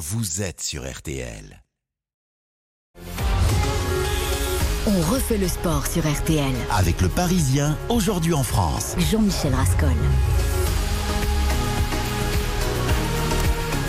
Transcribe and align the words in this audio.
vous 0.00 0.40
êtes 0.40 0.62
sur 0.62 0.90
RTL. 0.90 1.62
On 4.86 5.00
refait 5.12 5.36
le 5.36 5.46
sport 5.46 5.86
sur 5.86 6.10
RTL. 6.10 6.54
Avec 6.70 7.02
le 7.02 7.10
Parisien, 7.10 7.76
aujourd'hui 7.90 8.32
en 8.32 8.42
France. 8.42 8.94
Jean-Michel 8.96 9.54
Rascol. 9.54 9.92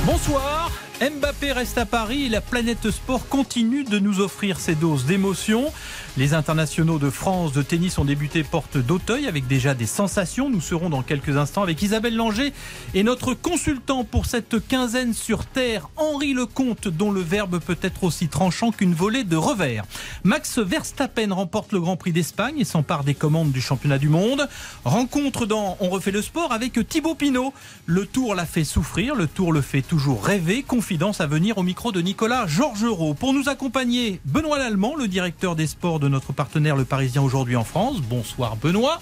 Bonsoir. 0.06 0.70
Mbappé 1.02 1.52
reste 1.52 1.80
à 1.80 1.88
Paris 1.88 2.26
et 2.26 2.30
la 2.30 2.42
planète 2.42 2.92
sport 2.92 3.28
continue 3.28 3.84
de 3.84 3.98
nous 3.98 4.20
offrir 4.20 4.60
ses 4.60 4.76
doses 4.76 5.06
d'émotion. 5.06 5.74
Les 6.16 6.36
internationaux 6.36 7.00
de 7.00 7.10
France 7.10 7.54
de 7.54 7.64
tennis 7.64 7.98
ont 7.98 8.06
débuté 8.06 8.44
porte 8.44 8.78
d'Auteuil 8.78 9.28
avec 9.28 9.48
déjà 9.48 9.74
des 9.74 9.88
sensations. 9.88 10.52
Nous 10.52 10.62
serons 10.62 10.92
dans 10.92 11.02
quelques 11.02 11.38
instants 11.38 11.64
avec 11.64 11.82
Isabelle 11.82 12.16
Langer 12.16 12.54
et 12.94 13.02
notre 13.02 13.34
consultant 13.34 14.04
pour 14.04 14.28
cette 14.28 14.68
quinzaine 14.68 15.16
sur 15.16 15.46
Terre, 15.48 15.90
Henri 15.96 16.36
Lecomte, 16.36 16.88
dont 16.88 17.12
le 17.12 17.22
verbe 17.22 17.60
peut 17.60 17.80
être 17.82 18.04
aussi 18.04 18.28
tranchant 18.28 18.72
qu'une 18.72 18.94
volée 18.94 19.24
de 19.24 19.38
revers. 19.38 19.86
Max 20.24 20.60
Verstappen 20.60 21.34
remporte 21.34 21.72
le 21.72 21.80
Grand 21.80 21.98
Prix 21.98 22.12
d'Espagne 22.12 22.60
et 22.60 22.66
s'empare 22.66 23.04
des 23.04 23.16
commandes 23.16 23.52
du 23.52 23.62
championnat 23.62 23.98
du 23.98 24.10
monde. 24.10 24.48
Rencontre 24.86 25.48
dans 25.48 25.78
On 25.80 25.90
refait 25.90 26.12
le 26.12 26.22
sport 26.22 26.52
avec 26.52 26.88
Thibaut 26.88 27.16
Pinot. 27.16 27.56
Le 27.88 28.06
tour 28.06 28.36
l'a 28.36 28.46
fait 28.46 28.66
souffrir, 28.66 29.16
le 29.16 29.26
tour 29.26 29.52
le 29.52 29.62
fait 29.62 29.82
toujours 29.82 30.24
rêver. 30.24 30.62
À 30.92 31.26
venir 31.26 31.58
au 31.58 31.64
micro 31.64 31.94
de 31.94 32.02
Nicolas 32.02 32.48
Georgerot. 32.48 33.14
Pour 33.14 33.32
nous 33.32 33.48
accompagner, 33.48 34.20
Benoît 34.26 34.60
Lallemand, 34.60 34.94
le 34.98 35.08
directeur 35.08 35.56
des 35.56 35.66
sports 35.66 36.02
de 36.02 36.10
notre 36.10 36.34
partenaire 36.34 36.76
Le 36.76 36.84
Parisien 36.84 37.22
aujourd'hui 37.22 37.56
en 37.56 37.64
France. 37.64 38.02
Bonsoir 38.02 38.58
Benoît. 38.58 39.00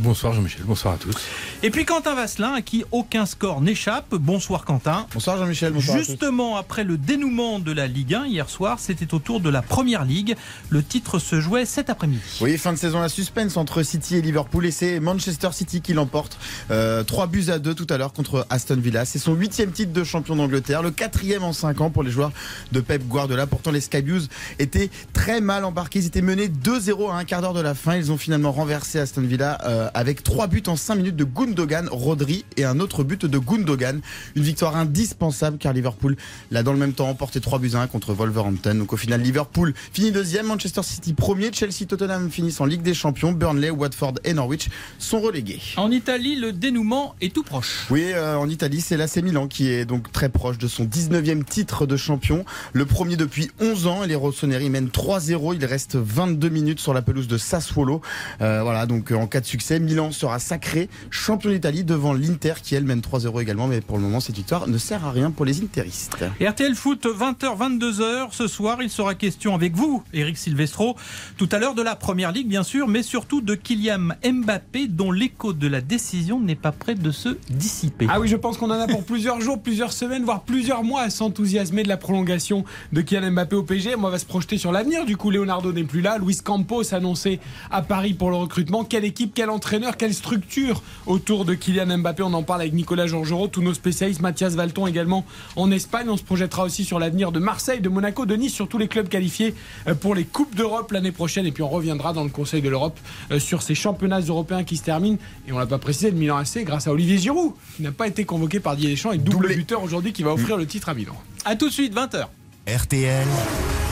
Bonsoir 0.00 0.32
Jean-Michel, 0.32 0.62
bonsoir 0.64 0.94
à 0.94 0.96
tous. 0.96 1.14
Et 1.62 1.68
puis 1.68 1.84
Quentin 1.84 2.14
Vasselin, 2.14 2.54
à 2.54 2.62
qui 2.62 2.84
aucun 2.90 3.26
score 3.26 3.60
n'échappe. 3.60 4.14
Bonsoir 4.14 4.64
Quentin. 4.64 5.06
Bonsoir 5.12 5.36
Jean-Michel, 5.36 5.74
bonsoir 5.74 5.98
Justement, 5.98 6.56
après 6.56 6.84
le 6.84 6.96
dénouement 6.96 7.58
de 7.58 7.70
la 7.70 7.86
Ligue 7.86 8.14
1 8.14 8.26
hier 8.28 8.48
soir, 8.48 8.78
c'était 8.80 9.12
au 9.12 9.18
tour 9.18 9.40
de 9.40 9.50
la 9.50 9.60
Première 9.60 10.06
Ligue. 10.06 10.36
Le 10.70 10.82
titre 10.82 11.18
se 11.18 11.38
jouait 11.38 11.66
cet 11.66 11.90
après-midi. 11.90 12.22
Oui, 12.40 12.56
fin 12.56 12.72
de 12.72 12.78
saison 12.78 13.02
à 13.02 13.10
suspense 13.10 13.58
entre 13.58 13.82
City 13.82 14.16
et 14.16 14.22
Liverpool 14.22 14.64
et 14.64 14.70
c'est 14.70 15.00
Manchester 15.00 15.50
City 15.52 15.82
qui 15.82 15.92
l'emporte. 15.92 16.38
Euh, 16.70 17.04
3 17.04 17.26
buts 17.26 17.50
à 17.50 17.58
2 17.58 17.74
tout 17.74 17.86
à 17.90 17.98
l'heure 17.98 18.14
contre 18.14 18.46
Aston 18.48 18.76
Villa. 18.76 19.04
C'est 19.04 19.18
son 19.18 19.34
huitième 19.34 19.70
titre 19.70 19.92
de 19.92 20.02
champion 20.02 20.34
d'Angleterre, 20.34 20.82
le 20.82 20.92
quatrième 20.92 21.42
en 21.42 21.52
5 21.52 21.78
ans 21.82 21.90
pour 21.90 22.04
les 22.04 22.10
joueurs 22.10 22.32
de 22.72 22.80
Pep 22.80 23.06
Guardiola. 23.06 23.46
Pourtant, 23.46 23.70
les 23.70 23.82
Sky 23.82 24.00
Blues 24.00 24.30
étaient 24.58 24.88
très 25.12 25.42
mal 25.42 25.66
embarqués. 25.66 25.98
Ils 25.98 26.06
étaient 26.06 26.22
menés 26.22 26.48
2-0 26.48 27.12
à 27.12 27.16
un 27.16 27.24
quart 27.24 27.42
d'heure 27.42 27.52
de 27.52 27.60
la 27.60 27.74
fin. 27.74 27.96
Ils 27.96 28.10
ont 28.10 28.16
finalement 28.16 28.50
renversé 28.50 28.98
Aston 28.98 29.20
Villa 29.20 29.58
euh, 29.66 29.89
avec 29.94 30.22
3 30.22 30.46
buts 30.46 30.62
en 30.66 30.76
5 30.76 30.96
minutes 30.96 31.16
de 31.16 31.24
Gundogan, 31.24 31.88
Rodri 31.90 32.44
et 32.56 32.64
un 32.64 32.80
autre 32.80 33.04
but 33.04 33.26
de 33.26 33.38
Gundogan. 33.38 34.00
Une 34.34 34.42
victoire 34.42 34.76
indispensable 34.76 35.58
car 35.58 35.72
Liverpool 35.72 36.16
l'a 36.50 36.62
dans 36.62 36.72
le 36.72 36.78
même 36.78 36.92
temps 36.92 37.08
emporté 37.08 37.40
3 37.40 37.58
buts 37.58 37.72
à 37.74 37.80
1 37.80 37.86
contre 37.86 38.12
Wolverhampton. 38.12 38.74
Donc 38.74 38.92
au 38.92 38.96
final, 38.96 39.20
Liverpool 39.20 39.74
finit 39.92 40.12
deuxième, 40.12 40.46
Manchester 40.46 40.82
City 40.82 41.14
premier, 41.14 41.52
Chelsea, 41.52 41.86
Tottenham 41.86 42.30
finissent 42.30 42.60
en 42.60 42.66
Ligue 42.66 42.82
des 42.82 42.94
Champions, 42.94 43.32
Burnley, 43.32 43.70
Watford 43.70 44.14
et 44.24 44.34
Norwich 44.34 44.68
sont 44.98 45.20
relégués. 45.20 45.60
En 45.76 45.90
Italie, 45.90 46.36
le 46.36 46.52
dénouement 46.52 47.14
est 47.20 47.32
tout 47.32 47.42
proche. 47.42 47.86
Oui, 47.90 48.10
euh, 48.12 48.36
en 48.36 48.48
Italie, 48.48 48.80
c'est 48.80 48.96
l'AC 48.96 49.16
Milan 49.18 49.48
qui 49.48 49.68
est 49.68 49.84
donc 49.84 50.12
très 50.12 50.28
proche 50.28 50.58
de 50.58 50.68
son 50.68 50.84
19e 50.84 51.44
titre 51.44 51.86
de 51.86 51.96
champion, 51.96 52.44
le 52.72 52.86
premier 52.86 53.16
depuis 53.16 53.50
11 53.60 53.86
ans 53.86 54.04
et 54.04 54.06
les 54.06 54.14
Rossoneri 54.14 54.70
mènent 54.70 54.88
3-0, 54.88 55.54
il 55.54 55.64
reste 55.64 55.96
22 55.96 56.48
minutes 56.48 56.80
sur 56.80 56.94
la 56.94 57.02
pelouse 57.02 57.28
de 57.28 57.38
Sassuolo. 57.38 58.00
Euh, 58.40 58.62
voilà, 58.62 58.86
donc 58.86 59.12
en 59.12 59.26
cas 59.26 59.40
de 59.40 59.46
succès, 59.46 59.69
Milan 59.78 60.10
sera 60.10 60.38
sacré 60.38 60.88
champion 61.10 61.50
d'Italie 61.50 61.84
devant 61.84 62.12
l'Inter 62.12 62.54
qui 62.62 62.74
elle 62.74 62.84
mène 62.84 63.00
3-0 63.00 63.40
également. 63.40 63.68
Mais 63.68 63.80
pour 63.80 63.98
le 63.98 64.02
moment, 64.02 64.20
cette 64.20 64.36
victoire 64.36 64.66
ne 64.66 64.78
sert 64.78 65.04
à 65.04 65.12
rien 65.12 65.30
pour 65.30 65.44
les 65.44 65.62
Interistes. 65.62 66.16
RTL 66.40 66.74
Foot, 66.74 67.06
20h, 67.06 67.56
22h. 67.56 68.28
Ce 68.32 68.48
soir, 68.48 68.82
il 68.82 68.90
sera 68.90 69.14
question 69.14 69.54
avec 69.54 69.74
vous, 69.74 70.02
Eric 70.12 70.36
Silvestro. 70.36 70.96
Tout 71.36 71.48
à 71.52 71.58
l'heure 71.58 71.74
de 71.74 71.82
la 71.82 71.94
Première 71.94 72.32
Ligue, 72.32 72.48
bien 72.48 72.62
sûr, 72.62 72.88
mais 72.88 73.02
surtout 73.02 73.40
de 73.40 73.54
Kylian 73.54 74.08
Mbappé, 74.24 74.88
dont 74.88 75.12
l'écho 75.12 75.52
de 75.52 75.68
la 75.68 75.80
décision 75.80 76.40
n'est 76.40 76.54
pas 76.54 76.72
prêt 76.72 76.94
de 76.94 77.10
se 77.10 77.36
dissiper. 77.50 78.06
Ah 78.08 78.20
oui, 78.20 78.28
je 78.28 78.36
pense 78.36 78.56
qu'on 78.56 78.70
en 78.70 78.80
a 78.80 78.86
pour 78.86 79.04
plusieurs 79.04 79.40
jours, 79.40 79.62
plusieurs 79.62 79.92
semaines, 79.92 80.24
voire 80.24 80.42
plusieurs 80.42 80.82
mois 80.82 81.02
à 81.02 81.10
s'enthousiasmer 81.10 81.82
de 81.82 81.88
la 81.88 81.96
prolongation 81.96 82.64
de 82.92 83.00
Kylian 83.00 83.32
Mbappé 83.32 83.56
au 83.56 83.62
PSG. 83.62 83.96
Moi, 83.96 84.08
on 84.08 84.12
va 84.12 84.18
se 84.18 84.26
projeter 84.26 84.58
sur 84.58 84.72
l'avenir. 84.72 85.04
Du 85.04 85.16
coup, 85.16 85.30
Leonardo 85.30 85.72
n'est 85.72 85.84
plus 85.84 86.00
là. 86.00 86.18
Luis 86.18 86.38
Campos 86.42 86.94
annoncé 86.94 87.40
à 87.70 87.82
Paris 87.82 88.14
pour 88.14 88.30
le 88.30 88.36
recrutement. 88.36 88.84
Quelle 88.84 89.04
équipe, 89.04 89.32
quel 89.34 89.50
entraîneur, 89.60 89.98
quelle 89.98 90.14
structure 90.14 90.82
autour 91.04 91.44
de 91.44 91.52
Kylian 91.52 91.98
Mbappé? 91.98 92.22
On 92.22 92.32
en 92.32 92.42
parle 92.42 92.62
avec 92.62 92.72
Nicolas 92.72 93.06
Georgerot, 93.06 93.48
tous 93.48 93.60
nos 93.60 93.74
spécialistes, 93.74 94.22
Mathias 94.22 94.54
Valton 94.54 94.86
également 94.86 95.26
en 95.54 95.70
Espagne. 95.70 96.08
On 96.08 96.16
se 96.16 96.22
projettera 96.22 96.64
aussi 96.64 96.82
sur 96.82 96.98
l'avenir 96.98 97.30
de 97.30 97.40
Marseille, 97.40 97.82
de 97.82 97.90
Monaco, 97.90 98.24
de 98.24 98.36
Nice, 98.36 98.54
sur 98.54 98.68
tous 98.68 98.78
les 98.78 98.88
clubs 98.88 99.06
qualifiés 99.06 99.54
euh, 99.86 99.94
pour 99.94 100.14
les 100.14 100.24
Coupes 100.24 100.54
d'Europe 100.54 100.92
l'année 100.92 101.12
prochaine. 101.12 101.44
Et 101.44 101.52
puis 101.52 101.62
on 101.62 101.68
reviendra 101.68 102.14
dans 102.14 102.24
le 102.24 102.30
Conseil 102.30 102.62
de 102.62 102.70
l'Europe 102.70 102.98
euh, 103.32 103.38
sur 103.38 103.60
ces 103.60 103.74
championnats 103.74 104.20
européens 104.20 104.64
qui 104.64 104.78
se 104.78 104.82
terminent. 104.82 105.18
Et 105.46 105.52
on 105.52 105.58
l'a 105.58 105.66
pas 105.66 105.76
précisé, 105.76 106.10
de 106.10 106.16
Milan 106.16 106.38
AC 106.38 106.64
grâce 106.64 106.86
à 106.86 106.92
Olivier 106.92 107.18
Giroud, 107.18 107.52
qui 107.76 107.82
n'a 107.82 107.92
pas 107.92 108.06
été 108.06 108.24
convoqué 108.24 108.60
par 108.60 108.76
Didier 108.76 108.92
Deschamps 108.92 109.12
et 109.12 109.18
double 109.18 109.42
Doublé. 109.42 109.56
buteur 109.56 109.82
aujourd'hui 109.82 110.14
qui 110.14 110.22
va 110.22 110.32
offrir 110.32 110.56
le 110.56 110.64
titre 110.64 110.88
à 110.88 110.94
Milan. 110.94 111.16
A 111.44 111.54
tout 111.54 111.68
de 111.68 111.74
suite, 111.74 111.94
20h. 111.94 112.28
RTL, 112.66 113.26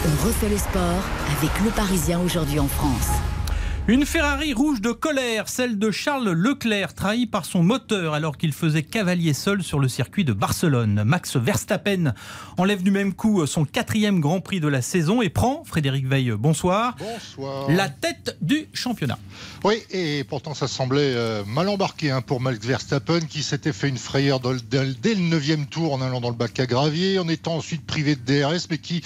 On 0.07 0.27
refait 0.27 0.49
le 0.49 0.57
sport 0.57 1.05
avec 1.39 1.51
le 1.63 1.71
Parisien 1.73 2.21
aujourd'hui 2.21 2.59
en 2.59 2.69
France. 2.69 3.09
Une 3.91 4.05
Ferrari 4.05 4.53
rouge 4.53 4.83
de 4.83 4.93
colère, 4.93 5.49
celle 5.49 5.79
de 5.79 5.91
Charles 5.91 6.29
Leclerc, 6.29 6.93
trahi 6.93 7.25
par 7.25 7.47
son 7.47 7.63
moteur 7.63 8.13
alors 8.13 8.37
qu'il 8.37 8.53
faisait 8.53 8.83
cavalier 8.83 9.33
seul 9.33 9.63
sur 9.63 9.79
le 9.79 9.89
circuit 9.89 10.27
de 10.27 10.35
Barcelone. 10.35 11.05
Max 11.07 11.37
Verstappen 11.39 12.13
enlève 12.59 12.83
du 12.83 12.91
même 12.91 13.15
coup 13.15 13.47
son 13.47 13.65
quatrième 13.65 14.21
Grand 14.21 14.43
Prix 14.43 14.61
de 14.61 14.69
la 14.69 14.83
saison 14.83 15.23
et 15.23 15.31
prend, 15.31 15.65
Frédéric 15.65 16.07
Veil, 16.07 16.33
bonsoir, 16.33 16.97
Bonsoir. 16.99 17.71
la 17.71 17.89
tête 17.89 18.37
du 18.43 18.69
championnat. 18.75 19.19
Oui, 19.65 19.83
et 19.91 20.23
pourtant 20.25 20.53
ça 20.53 20.69
semblait 20.69 21.15
euh, 21.15 21.43
mal 21.47 21.71
embarqué 21.71 22.11
hein, 22.11 22.21
pour 22.21 22.43
Max 22.43 22.59
Verstappen 22.67 23.21
qui 23.21 23.43
s'était 23.43 23.73
fait 23.73 23.89
une 23.89 23.97
frayeur 23.97 24.39
dès 24.39 25.15
le 25.15 25.21
9 25.21 25.71
tour 25.71 25.95
en 25.95 26.03
allant 26.03 26.21
dans 26.21 26.29
le 26.29 26.37
bac 26.37 26.61
à 26.61 26.67
gravier, 26.67 27.19
en 27.19 27.27
étant 27.27 27.57
ensuite 27.57 27.87
privé 27.87 28.17
de 28.17 28.21
DRS, 28.21 28.67
mais 28.71 28.77
qui, 28.77 29.03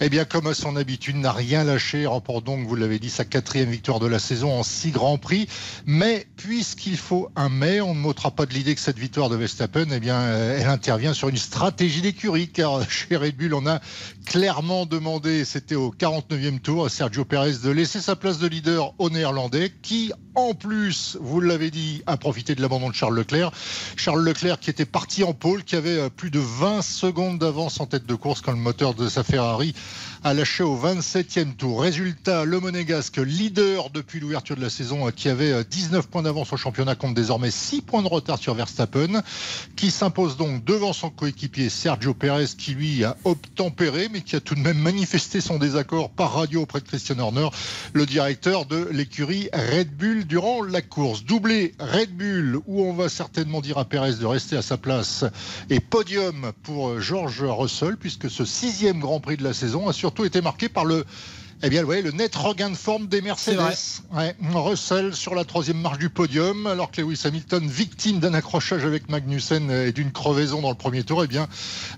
eh 0.00 0.08
bien, 0.08 0.24
comme 0.24 0.48
à 0.48 0.54
son 0.54 0.74
habitude, 0.74 1.14
n'a 1.14 1.30
rien 1.30 1.62
lâché, 1.62 2.06
remporte 2.06 2.44
donc, 2.44 2.66
vous 2.66 2.74
l'avez 2.74 2.98
dit, 2.98 3.08
sa 3.08 3.24
quatrième 3.24 3.70
victoire 3.70 4.00
de 4.00 4.06
la 4.06 4.15
saison 4.18 4.58
en 4.58 4.62
six 4.62 4.90
grands 4.90 5.18
prix. 5.18 5.48
Mais 5.86 6.26
puisqu'il 6.36 6.96
faut 6.96 7.28
un 7.36 7.48
mais, 7.48 7.80
on 7.80 7.94
ne 7.94 8.00
m'ôtera 8.00 8.30
pas 8.30 8.46
de 8.46 8.54
l'idée 8.54 8.74
que 8.74 8.80
cette 8.80 8.98
victoire 8.98 9.28
de 9.28 9.36
Verstappen, 9.36 9.86
eh 9.90 10.00
bien, 10.00 10.20
euh, 10.20 10.58
elle 10.60 10.68
intervient 10.68 11.14
sur 11.14 11.28
une 11.28 11.36
stratégie 11.36 12.02
d'écurie, 12.02 12.48
car 12.48 12.88
chez 12.90 13.16
Red 13.16 13.36
Bull, 13.36 13.54
on 13.54 13.66
a 13.66 13.80
clairement 14.26 14.86
demandé, 14.86 15.44
c'était 15.44 15.74
au 15.74 15.92
49e 15.92 16.60
tour, 16.60 16.86
à 16.86 16.88
Sergio 16.88 17.24
Perez 17.24 17.58
de 17.62 17.70
laisser 17.70 18.00
sa 18.00 18.16
place 18.16 18.38
de 18.38 18.46
leader 18.46 18.94
au 18.98 19.10
néerlandais, 19.10 19.72
qui, 19.82 20.12
en 20.34 20.54
plus, 20.54 21.16
vous 21.20 21.40
l'avez 21.40 21.70
dit, 21.70 22.02
a 22.06 22.16
profité 22.16 22.54
de 22.54 22.62
l'abandon 22.62 22.90
de 22.90 22.94
Charles 22.94 23.16
Leclerc. 23.16 23.52
Charles 23.96 24.22
Leclerc 24.22 24.60
qui 24.60 24.70
était 24.70 24.84
parti 24.84 25.24
en 25.24 25.32
pôle, 25.32 25.64
qui 25.64 25.76
avait 25.76 25.98
euh, 25.98 26.08
plus 26.08 26.30
de 26.30 26.40
20 26.40 26.82
secondes 26.82 27.38
d'avance 27.38 27.80
en 27.80 27.86
tête 27.86 28.06
de 28.06 28.14
course 28.14 28.40
quand 28.40 28.52
le 28.52 28.58
moteur 28.58 28.94
de 28.94 29.08
sa 29.08 29.22
Ferrari 29.22 29.74
a 30.26 30.34
lâché 30.34 30.64
au 30.64 30.76
27e 30.76 31.54
tour. 31.54 31.82
Résultat, 31.82 32.44
le 32.44 32.58
Monégasque, 32.58 33.18
leader 33.18 33.90
depuis 33.90 34.18
l'ouverture 34.18 34.56
de 34.56 34.60
la 34.60 34.70
saison, 34.70 35.06
euh, 35.06 35.12
qui 35.12 35.28
avait 35.28 35.52
euh, 35.52 35.62
19 35.62 36.08
points 36.08 36.22
d'avance 36.22 36.52
au 36.52 36.56
championnat, 36.56 36.96
compte 36.96 37.14
désormais 37.14 37.52
6 37.52 37.82
points 37.82 38.02
de 38.02 38.08
retard 38.08 38.36
sur 38.36 38.52
Verstappen, 38.54 39.22
qui 39.76 39.92
s'impose 39.92 40.36
donc 40.36 40.64
devant 40.64 40.92
son 40.92 41.10
coéquipier 41.10 41.68
Sergio 41.68 42.12
Perez, 42.12 42.46
qui 42.58 42.74
lui 42.74 43.04
a 43.04 43.16
obtempéré, 43.22 44.08
mais 44.12 44.20
qui 44.20 44.34
a 44.34 44.40
tout 44.40 44.56
de 44.56 44.60
même 44.60 44.78
manifesté 44.78 45.40
son 45.40 45.60
désaccord 45.60 46.10
par 46.10 46.32
radio 46.34 46.62
auprès 46.62 46.80
de 46.80 46.88
Christian 46.88 47.20
Horner, 47.20 47.48
le 47.92 48.04
directeur 48.04 48.66
de 48.66 48.88
l'écurie 48.90 49.48
Red 49.52 49.96
Bull 49.96 50.26
durant 50.26 50.60
la 50.64 50.82
course. 50.82 51.22
Doublé 51.22 51.72
Red 51.78 52.10
Bull, 52.16 52.58
où 52.66 52.82
on 52.82 52.94
va 52.94 53.08
certainement 53.08 53.60
dire 53.60 53.78
à 53.78 53.84
Perez 53.84 54.14
de 54.14 54.26
rester 54.26 54.56
à 54.56 54.62
sa 54.62 54.76
place, 54.76 55.24
et 55.70 55.78
podium 55.78 56.50
pour 56.64 56.88
euh, 56.88 57.00
George 57.00 57.44
Russell, 57.44 57.96
puisque 57.96 58.28
ce 58.28 58.44
sixième 58.44 58.98
Grand 58.98 59.20
Prix 59.20 59.36
de 59.36 59.44
la 59.44 59.54
saison 59.54 59.88
a 59.88 59.92
surtout 59.92 60.15
été 60.24 60.40
marqué 60.40 60.68
par 60.68 60.84
le 60.84 61.04
eh 61.62 61.70
bien, 61.70 61.84
ouais, 61.84 62.02
le 62.02 62.10
net 62.10 62.34
regain 62.36 62.68
de 62.68 62.76
forme 62.76 63.06
des 63.06 63.22
Mercedes. 63.22 63.56
Ouais, 64.12 64.36
Russell 64.52 65.14
sur 65.14 65.34
la 65.34 65.44
troisième 65.44 65.80
marche 65.80 65.98
du 65.98 66.10
podium, 66.10 66.66
alors 66.66 66.90
que 66.90 67.00
Lewis 67.00 67.22
Hamilton, 67.24 67.66
victime 67.66 68.20
d'un 68.20 68.34
accrochage 68.34 68.84
avec 68.84 69.08
Magnussen 69.08 69.70
et 69.70 69.92
d'une 69.92 70.12
crevaison 70.12 70.60
dans 70.60 70.68
le 70.68 70.76
premier 70.76 71.02
tour, 71.02 71.24
eh 71.24 71.26
bien, 71.26 71.48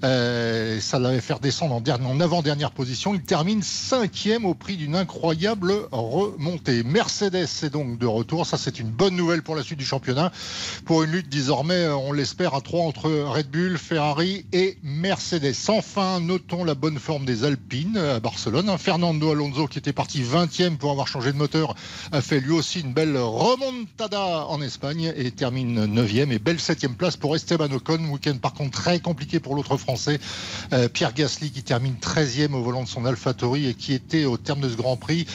euh, 0.04 0.80
ça 0.80 1.00
l'avait 1.00 1.20
fait 1.20 1.40
descendre 1.40 1.74
en 1.74 2.20
avant-dernière 2.20 2.70
position. 2.70 3.14
Il 3.14 3.22
termine 3.22 3.62
cinquième 3.62 4.44
au 4.44 4.54
prix 4.54 4.76
d'une 4.76 4.94
incroyable 4.94 5.74
remontée. 5.90 6.84
Mercedes 6.84 7.34
est 7.34 7.70
donc 7.70 7.98
de 7.98 8.06
retour. 8.06 8.46
Ça, 8.46 8.58
c'est 8.58 8.78
une 8.78 8.90
bonne 8.90 9.16
nouvelle 9.16 9.42
pour 9.42 9.56
la 9.56 9.64
suite 9.64 9.80
du 9.80 9.84
championnat. 9.84 10.30
Pour 10.84 11.02
une 11.02 11.10
lutte 11.10 11.28
désormais, 11.28 11.88
on 11.88 12.12
l'espère, 12.12 12.54
à 12.54 12.60
trois 12.60 12.84
entre 12.84 13.10
Red 13.10 13.50
Bull, 13.50 13.76
Ferrari 13.76 14.46
et 14.52 14.78
Mercedes. 14.84 15.56
Enfin, 15.66 16.20
notons 16.20 16.62
la 16.62 16.74
bonne 16.74 17.00
forme 17.00 17.24
des 17.24 17.42
Alpines 17.44 17.96
à 17.98 18.20
Barcelone. 18.20 18.72
Fernando 18.78 19.32
Alonso 19.32 19.47
Alonso, 19.48 19.66
qui 19.66 19.78
était 19.78 19.92
parti 19.92 20.22
20e 20.22 20.76
pour 20.76 20.90
avoir 20.90 21.06
changé 21.06 21.32
de 21.32 21.36
moteur, 21.36 21.74
a 22.12 22.20
fait 22.20 22.40
lui 22.40 22.52
aussi 22.52 22.80
une 22.80 22.92
belle 22.92 23.16
remontada 23.16 24.46
en 24.46 24.60
Espagne 24.60 25.12
et 25.16 25.30
termine 25.30 25.86
9e 25.86 26.30
et 26.30 26.38
belle 26.38 26.56
7e 26.56 26.94
place 26.94 27.16
pour 27.16 27.34
Esteban 27.34 27.70
Ocon. 27.70 28.10
Week-end 28.10 28.36
par 28.40 28.52
contre 28.52 28.72
très 28.72 29.00
compliqué 29.00 29.40
pour 29.40 29.54
l'autre 29.54 29.76
Français, 29.76 30.18
euh, 30.72 30.88
Pierre 30.88 31.14
Gasly, 31.14 31.50
qui 31.50 31.62
termine 31.62 31.94
13e 31.94 32.52
au 32.52 32.62
volant 32.62 32.82
de 32.82 32.88
son 32.88 33.04
AlphaTauri 33.04 33.68
et 33.68 33.74
qui 33.74 33.94
était 33.94 34.24
au 34.24 34.36
terme 34.36 34.60
de 34.60 34.68
ce 34.68 34.76
Grand 34.76 34.96
Prix 34.96 35.26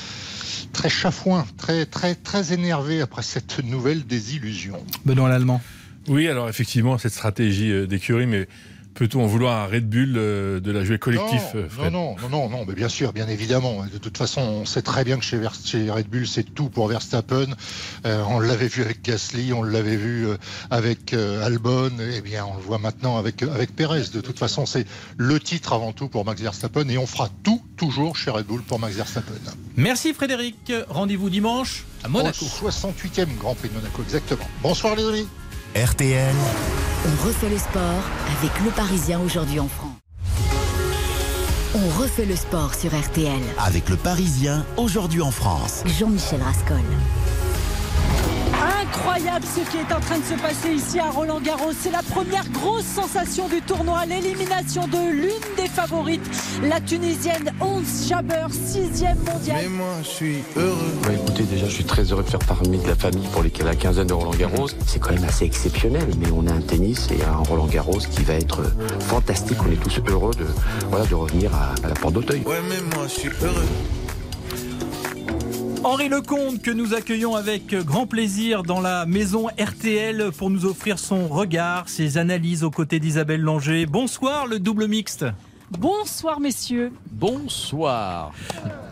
très 0.71 0.89
chafouin, 0.89 1.45
très 1.57 1.85
très 1.85 2.15
très 2.15 2.53
énervé 2.53 3.01
après 3.01 3.23
cette 3.23 3.63
nouvelle 3.63 4.05
désillusion. 4.05 4.83
Benoît 5.05 5.29
Lallemand. 5.29 5.61
Oui, 6.07 6.27
alors 6.27 6.49
effectivement, 6.49 6.97
cette 6.97 7.13
stratégie 7.13 7.71
euh, 7.71 7.87
d'écurie, 7.87 8.27
mais 8.27 8.47
peut-on 8.95 9.23
en 9.23 9.27
vouloir 9.27 9.57
à 9.59 9.67
Red 9.67 9.89
Bull 9.89 10.13
euh, 10.17 10.59
de 10.59 10.71
la 10.71 10.83
jouer 10.83 10.99
collectif 10.99 11.41
non, 11.53 11.59
euh, 11.61 11.69
Fred 11.69 11.91
non, 11.91 12.15
non, 12.21 12.29
non, 12.29 12.49
non, 12.49 12.65
mais 12.67 12.73
bien 12.73 12.89
sûr, 12.89 13.13
bien 13.13 13.27
évidemment. 13.27 13.85
De 13.91 13.97
toute 13.97 14.17
façon, 14.17 14.41
on 14.41 14.65
sait 14.65 14.81
très 14.81 15.03
bien 15.03 15.17
que 15.17 15.23
chez, 15.25 15.37
Ver- 15.37 15.53
chez 15.63 15.89
Red 15.89 16.07
Bull, 16.07 16.27
c'est 16.27 16.43
tout 16.43 16.69
pour 16.69 16.87
Verstappen. 16.87 17.47
Euh, 18.05 18.23
on 18.29 18.39
l'avait 18.39 18.67
vu 18.67 18.81
avec 18.83 19.01
Gasly, 19.01 19.53
on 19.53 19.63
l'avait 19.63 19.95
vu 19.95 20.27
avec 20.69 21.13
euh, 21.13 21.45
Albon, 21.45 21.91
et 21.99 22.21
bien 22.21 22.45
on 22.45 22.55
le 22.55 22.61
voit 22.61 22.77
maintenant 22.77 23.17
avec, 23.17 23.43
avec 23.43 23.75
Perez. 23.75 24.03
De 24.13 24.21
toute 24.21 24.39
façon, 24.39 24.65
c'est 24.65 24.85
le 25.17 25.39
titre 25.39 25.73
avant 25.73 25.91
tout 25.91 26.07
pour 26.09 26.25
Max 26.25 26.41
Verstappen, 26.41 26.87
et 26.89 26.97
on 26.97 27.07
fera 27.07 27.29
tout 27.43 27.61
toujours 27.77 28.15
chez 28.15 28.31
Red 28.31 28.45
Bull 28.45 28.61
pour 28.61 28.79
Max 28.79 28.95
Verstappen. 28.95 29.33
Merci 29.75 30.13
Frédéric. 30.13 30.71
Rendez-vous 30.89 31.29
dimanche 31.29 31.83
à 32.03 32.07
Monaco. 32.09 32.45
Au 32.45 32.69
68e 32.69 33.37
Grand 33.39 33.55
Prix 33.55 33.69
de 33.69 33.73
Monaco, 33.75 34.01
exactement. 34.03 34.47
Bonsoir 34.61 34.95
les 34.95 35.05
amis. 35.05 35.27
RTL, 35.75 36.35
On 37.05 37.27
refait 37.27 37.49
le 37.49 37.57
sport 37.57 38.01
avec 38.39 38.51
le 38.63 38.71
Parisien 38.71 39.19
aujourd'hui 39.19 39.59
en 39.59 39.67
France. 39.67 39.91
On 41.75 42.01
refait 42.01 42.25
le 42.25 42.35
sport 42.37 42.73
sur 42.73 42.91
RTL. 42.97 43.41
avec 43.57 43.89
le 43.89 43.97
Parisien, 43.97 44.65
aujourd'hui 44.77 45.21
en 45.21 45.31
France. 45.31 45.83
Jean-Michel 45.85 46.41
Rascol. 46.41 46.77
Incroyable 48.95 49.43
ce 49.43 49.71
qui 49.71 49.77
est 49.77 49.91
en 49.91 49.99
train 49.99 50.19
de 50.19 50.23
se 50.23 50.39
passer 50.39 50.71
ici 50.71 50.99
à 50.99 51.09
Roland 51.09 51.41
Garros. 51.41 51.71
C'est 51.77 51.89
la 51.89 52.03
première 52.03 52.47
grosse 52.51 52.85
sensation 52.85 53.47
du 53.47 53.59
tournoi, 53.61 54.05
l'élimination 54.05 54.87
de 54.87 55.11
l'une 55.11 55.55
des 55.57 55.67
favorites, 55.67 56.21
la 56.61 56.79
Tunisienne 56.79 57.51
Ons 57.59 58.07
Jabeur, 58.07 58.49
sixième 58.51 59.17
mondiale. 59.17 59.67
moi, 59.69 59.87
je 60.03 60.07
suis 60.07 60.43
heureux. 60.55 60.93
Bah, 61.01 61.09
écoutez, 61.11 61.41
déjà, 61.43 61.65
je 61.65 61.73
suis 61.73 61.85
très 61.85 62.03
heureux 62.03 62.21
de 62.21 62.29
faire 62.29 62.39
parmi 62.47 62.77
de 62.77 62.87
la 62.87 62.93
famille 62.95 63.27
pour 63.33 63.41
lesquels 63.41 63.65
la 63.65 63.75
quinzaine 63.75 64.07
de 64.07 64.13
Roland 64.13 64.35
Garros. 64.37 64.67
C'est 64.85 64.99
quand 64.99 65.11
même 65.11 65.23
assez 65.23 65.45
exceptionnel, 65.45 66.05
mais 66.19 66.27
on 66.31 66.45
a 66.45 66.51
un 66.53 66.61
tennis 66.61 67.07
et 67.09 67.23
un 67.23 67.37
Roland 67.37 67.65
Garros 67.65 67.97
qui 67.97 68.21
va 68.23 68.35
être 68.35 68.61
fantastique. 68.99 69.57
On 69.67 69.71
est 69.71 69.75
tous 69.75 70.01
heureux 70.07 70.35
de, 70.35 70.45
voilà, 70.91 71.05
de 71.07 71.15
revenir 71.15 71.51
à, 71.55 71.73
à 71.83 71.89
la 71.89 71.95
porte 71.95 72.13
d'Auteuil. 72.13 72.43
Ouais, 72.45 72.61
mais 72.69 72.79
moi, 72.95 73.07
je 73.07 73.19
suis 73.21 73.29
heureux. 73.41 73.65
Henri 75.83 76.07
Lecomte 76.07 76.61
que 76.61 76.71
nous 76.71 76.93
accueillons 76.93 77.35
avec 77.35 77.75
grand 77.75 78.07
plaisir 78.07 78.63
dans 78.63 78.79
la 78.79 79.05
maison 79.05 79.47
RTL 79.59 80.31
pour 80.37 80.49
nous 80.49 80.65
offrir 80.65 80.97
son 80.97 81.27
regard, 81.27 81.89
ses 81.89 82.17
analyses 82.17 82.63
aux 82.63 82.71
côtés 82.71 82.99
d'Isabelle 82.99 83.41
Langer. 83.41 83.85
Bonsoir 83.85 84.47
le 84.47 84.59
double 84.59 84.87
mixte. 84.87 85.25
Bonsoir 85.71 86.39
messieurs. 86.39 86.91
Bonsoir. 87.11 88.31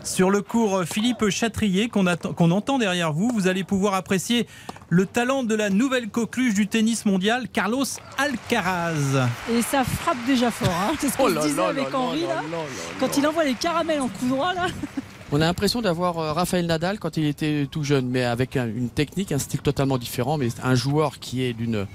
Sur 0.04 0.30
le 0.30 0.42
cours 0.42 0.82
Philippe 0.84 1.28
Chatrier 1.30 1.88
qu'on 1.88 2.50
entend 2.50 2.78
derrière 2.78 3.12
vous, 3.12 3.30
vous 3.32 3.46
allez 3.46 3.62
pouvoir 3.64 3.94
apprécier 3.94 4.46
le 4.88 5.06
talent 5.06 5.44
de 5.44 5.54
la 5.54 5.70
nouvelle 5.70 6.08
coqueluche 6.08 6.54
du 6.54 6.66
tennis 6.66 7.06
mondial, 7.06 7.48
Carlos 7.50 7.84
Alcaraz. 8.18 9.28
Et 9.50 9.62
ça 9.62 9.84
frappe 9.84 10.18
déjà 10.26 10.50
fort. 10.50 10.68
Hein. 10.68 10.92
C'est 10.98 11.08
ce 11.08 11.16
qu'on 11.16 11.24
Oh 11.34 11.40
disait 11.40 11.56
là 11.62 11.68
avec 11.68 11.90
là 11.92 11.98
Henri 11.98 12.22
là 12.22 12.28
là. 12.28 12.34
là 12.34 12.42
là 12.42 12.56
là 12.58 12.64
Quand 13.00 13.16
il 13.16 13.26
envoie 13.26 13.44
les 13.44 13.54
caramels 13.54 14.00
en 14.00 14.08
coup 14.08 14.28
droit 14.28 14.52
là. 14.52 14.66
On 15.32 15.36
a 15.40 15.46
l'impression 15.46 15.80
d'avoir 15.80 16.18
euh, 16.18 16.32
Raphaël 16.32 16.66
Nadal 16.66 16.98
quand 16.98 17.16
il 17.16 17.24
était 17.24 17.66
tout 17.70 17.82
jeune, 17.84 18.06
mais 18.08 18.22
avec 18.24 18.56
un- 18.56 18.66
une 18.66 18.90
technique, 18.90 19.32
un 19.32 19.38
style 19.38 19.60
totalement 19.60 19.96
différent, 19.98 20.36
mais 20.38 20.48
un 20.62 20.74
joueur 20.74 21.18
qui 21.18 21.42
est 21.42 21.52
d'une 21.54 21.86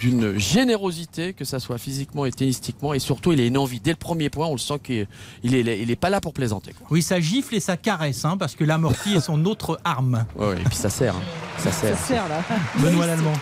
d'une 0.00 0.36
générosité, 0.36 1.32
que 1.32 1.44
ça 1.44 1.60
soit 1.60 1.78
physiquement 1.78 2.26
et 2.26 2.32
tennistiquement, 2.32 2.92
et 2.92 2.98
surtout 2.98 3.30
il 3.32 3.40
a 3.40 3.44
une 3.46 3.56
envie. 3.56 3.78
Dès 3.78 3.92
le 3.92 3.96
premier 3.96 4.30
point, 4.30 4.48
on 4.48 4.52
le 4.54 4.58
sent 4.58 4.80
qu'il 4.82 4.96
est, 4.96 5.08
il 5.44 5.54
est, 5.54 5.80
il 5.80 5.92
est 5.92 5.96
pas 5.96 6.10
là 6.10 6.20
pour 6.20 6.32
plaisanter. 6.32 6.72
Quoi. 6.72 6.88
Oui, 6.90 7.02
ça 7.02 7.20
gifle 7.20 7.54
et 7.54 7.60
ça 7.60 7.76
caresse, 7.76 8.24
hein, 8.24 8.36
parce 8.36 8.56
que 8.56 8.64
l'amorti 8.64 9.14
est 9.14 9.20
son 9.20 9.44
autre 9.44 9.78
arme. 9.84 10.24
Ouais, 10.36 10.56
et 10.60 10.64
puis 10.64 10.74
ça 10.74 10.90
sert, 10.90 11.14
hein. 11.14 11.20
ça 11.58 11.70
Ça 11.70 11.86
sert. 11.94 11.98
sert 11.98 12.28
là. 12.28 12.42
Benoît 12.80 13.02
Oui, 13.02 13.06
Lallemand. 13.06 13.32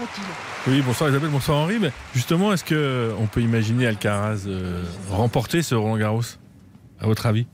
Oui, 0.66 0.82
bonsoir 0.84 1.08
Isabelle, 1.08 1.30
bonsoir 1.30 1.56
Henri. 1.56 1.78
Mais 1.80 1.92
justement, 2.14 2.52
est-ce 2.52 2.64
que 2.64 3.10
on 3.18 3.26
peut 3.26 3.40
imaginer 3.40 3.86
Alcaraz 3.86 4.40
euh, 4.46 4.82
remporter 5.10 5.62
ce 5.62 5.74
Roland 5.74 5.96
Garros 5.96 6.20
À 7.00 7.06
votre 7.06 7.24
avis? 7.24 7.46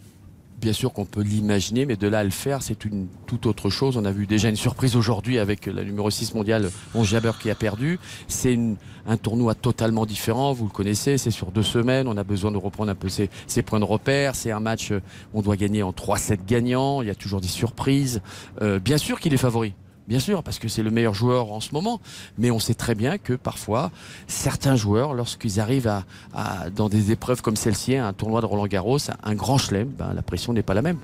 Bien 0.61 0.73
sûr 0.73 0.93
qu'on 0.95 1.05
peut 1.05 1.21
l'imaginer, 1.21 1.85
mais 1.85 1.97
de 1.97 2.09
là 2.09 2.21
à 2.21 2.25
le 2.25 2.31
faire, 2.31 2.63
c'est 2.63 2.87
une 2.87 3.09
toute 3.27 3.45
autre 3.45 3.69
chose. 3.69 3.99
On 3.99 4.05
a 4.07 4.11
vu 4.11 4.27
déjà 4.27 4.49
une 4.49 4.57
surprise 4.57 4.97
aujourd'hui 4.97 5.39
avec 5.39 5.67
la 5.67 5.85
numéro 5.85 6.11
6 6.11 6.35
mondiale, 6.35 6.71
Mon 6.95 7.05
Jabeur, 7.05 7.39
qui 7.39 7.51
a 7.51 7.55
perdu. 7.55 7.99
C'est 8.27 8.59
un 9.07 9.17
tournoi 9.19 9.55
totalement 9.55 10.07
différent, 10.07 10.55
vous 10.55 10.65
le 10.65 10.71
connaissez, 10.71 11.19
c'est 11.19 11.31
sur 11.31 11.51
deux 11.51 11.63
semaines. 11.63 12.09
On 12.09 12.17
a 12.17 12.25
besoin 12.25 12.53
de 12.53 12.57
reprendre 12.57 12.91
un 12.91 12.95
peu 12.95 13.11
ses, 13.11 13.29
ses 13.47 13.63
points 13.63 13.81
de 13.81 13.85
repère. 13.85 14.35
C'est 14.35 14.51
un 14.51 14.61
match, 14.61 14.93
euh, 14.93 15.03
on 15.35 15.43
doit 15.43 15.57
gagner 15.57 15.83
en 15.83 15.91
3-7 15.91 16.39
gagnants. 16.47 17.03
Il 17.03 17.09
y 17.09 17.11
a 17.11 17.15
toujours 17.15 17.43
des 17.43 17.49
surprises. 17.49 18.23
Euh, 18.63 18.79
bien 18.79 18.97
sûr 18.97 19.21
qu'il 19.21 19.35
est 19.35 19.39
favori. 19.39 19.75
Bien 20.09 20.21
sûr, 20.21 20.43
parce 20.43 20.59
que 20.59 20.69
c'est 20.69 20.83
le 20.85 20.91
meilleur 20.91 21.15
joueur 21.15 21.53
en 21.53 21.61
ce 21.61 21.73
moment. 21.73 22.01
Mais 22.39 22.51
on 22.51 22.59
sait 22.61 22.75
très 22.75 22.95
bien 22.95 23.19
que 23.19 23.33
parfois, 23.33 23.91
certains 24.29 24.77
joueurs, 24.77 25.15
lorsqu'ils 25.15 25.59
arrivent 25.61 25.89
à, 25.89 26.05
à- 26.35 26.71
dans 26.71 26.89
des 26.89 27.11
épreuves 27.13 27.43
comme 27.43 27.57
celle-ci, 27.57 27.97
un 27.97 28.13
tournoi 28.13 28.41
de 28.41 28.47
Roland 28.47 28.67
Garros, 28.67 28.99
un 29.25 29.35
grand 29.35 29.59
chelem, 29.59 29.89
ben, 29.89 30.13
la 30.15 30.23
pression 30.23 30.53
n'est 30.53 30.63
pas 30.63 30.75
la 30.75 30.83
même. 30.83 30.99